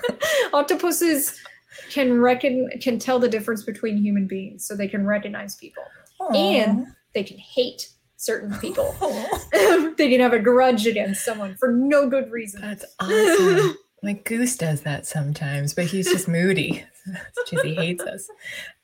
[0.52, 1.40] octopuses
[1.90, 5.84] can reckon can tell the difference between human beings, so they can recognize people,
[6.34, 8.94] and they can hate certain people.
[9.96, 12.60] They can have a grudge against someone for no good reason.
[12.60, 13.76] That's awesome.
[14.00, 16.84] My goose does that sometimes, but he's just moody.
[17.48, 18.28] Just he hates us.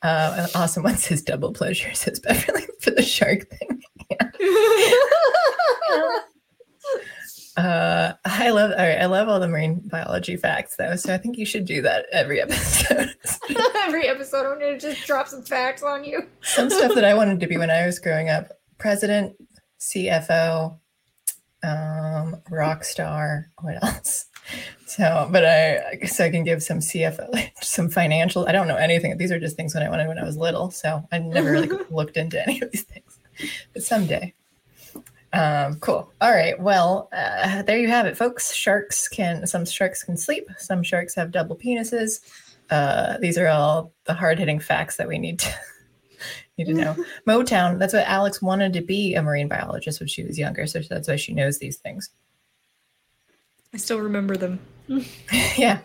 [0.01, 0.83] Uh, awesome.
[0.83, 1.93] What's his double pleasure?
[1.93, 3.81] Says Beverly for the shark thing.
[7.57, 8.71] Uh, I love.
[8.71, 10.95] All right, I love all the marine biology facts though.
[10.95, 13.15] So I think you should do that every episode.
[13.85, 16.27] Every episode, I'm gonna just drop some facts on you.
[16.41, 19.35] Some stuff that I wanted to be when I was growing up: president,
[19.79, 20.77] CFO,
[21.63, 23.51] um, rock star.
[23.61, 24.25] What else?
[24.87, 28.47] So, but I, I guess I can give some CFO, like, some financial.
[28.47, 29.15] I don't know anything.
[29.17, 30.71] These are just things when I wanted when I was little.
[30.71, 33.19] So I never really looked into any of these things.
[33.73, 34.33] But someday.
[35.33, 36.11] Um, cool.
[36.21, 36.59] All right.
[36.59, 38.53] Well, uh, there you have it, folks.
[38.53, 40.47] Sharks can some sharks can sleep.
[40.57, 42.21] Some sharks have double penises.
[42.69, 45.53] Uh, these are all the hard hitting facts that we need to
[46.57, 46.95] need to know.
[47.27, 47.79] Motown.
[47.79, 50.65] That's what Alex wanted to be a marine biologist when she was younger.
[50.67, 52.09] So that's why she knows these things.
[53.73, 54.59] I still remember them.
[55.57, 55.79] yeah.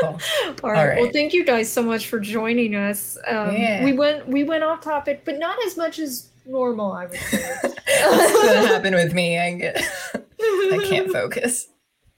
[0.00, 0.18] Cool.
[0.62, 1.00] All right.
[1.00, 3.16] Well, thank you guys so much for joining us.
[3.26, 3.84] Um, Yeah.
[3.84, 6.92] We went we went off topic, but not as much as normal.
[6.92, 7.54] I would say.
[7.62, 9.38] That's what happened with me.
[9.38, 9.82] I get.
[10.14, 11.68] I can't focus.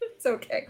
[0.00, 0.68] it's okay.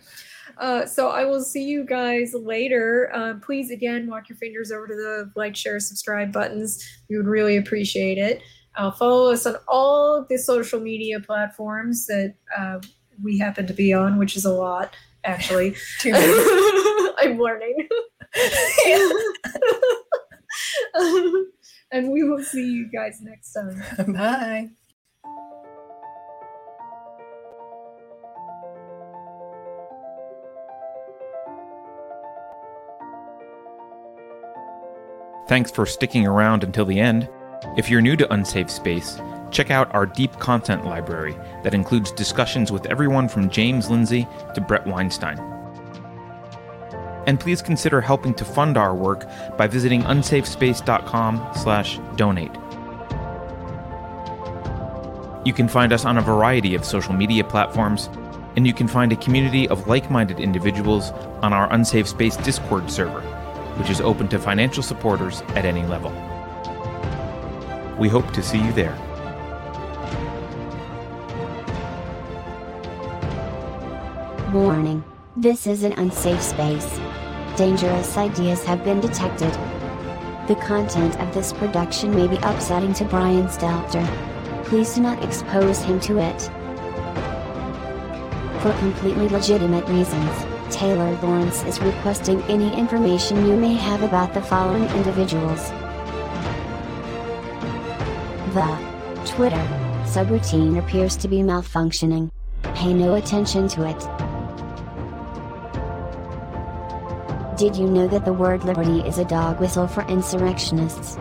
[0.59, 3.11] Uh, so I will see you guys later.
[3.15, 6.85] Um, please again walk your fingers over to the like, share, subscribe buttons.
[7.09, 8.43] We would really appreciate it.
[8.77, 12.81] Uh, follow us on all the social media platforms that uh,
[13.23, 15.75] we happen to be on, which is a lot actually.
[16.05, 17.89] I'm learning.
[21.93, 24.13] And we will see you guys next time.
[24.13, 24.71] Bye.
[35.49, 37.29] Thanks for sticking around until the end.
[37.77, 41.35] If you're new to Unsafe Space, check out our deep content library
[41.65, 45.60] that includes discussions with everyone from James Lindsay to Bret Weinstein.
[47.31, 49.25] And please consider helping to fund our work
[49.57, 52.51] by visiting unsafespace.com/donate.
[55.47, 58.11] You can find us on a variety of social media platforms,
[58.57, 63.23] and you can find a community of like-minded individuals on our Unsafe Space Discord server
[63.81, 66.11] which is open to financial supporters at any level.
[67.99, 68.95] We hope to see you there.
[74.53, 75.00] Warning.
[75.41, 77.01] This is an unsafe space.
[77.57, 79.51] Dangerous ideas have been detected.
[80.47, 84.07] The content of this production may be upsetting to Brian Stelter.
[84.67, 86.43] Please do not expose him to it.
[88.61, 90.31] For completely legitimate reasons,
[90.69, 95.71] Taylor Lorenz is requesting any information you may have about the following individuals.
[98.53, 99.67] The Twitter
[100.05, 102.31] subroutine appears to be malfunctioning.
[102.75, 104.20] Pay no attention to it.
[107.61, 111.19] Did you know that the word liberty is a dog whistle for insurrectionists?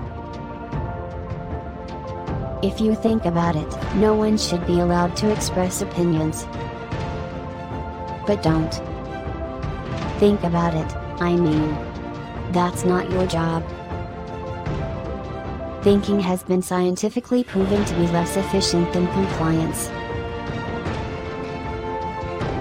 [2.63, 6.45] If you think about it, no one should be allowed to express opinions.
[8.25, 8.71] But don't.
[10.21, 11.71] Think about it, I mean.
[12.53, 13.61] That's not your job.
[15.83, 19.87] Thinking has been scientifically proven to be less efficient than compliance.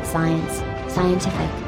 [0.05, 1.68] Science, scientific,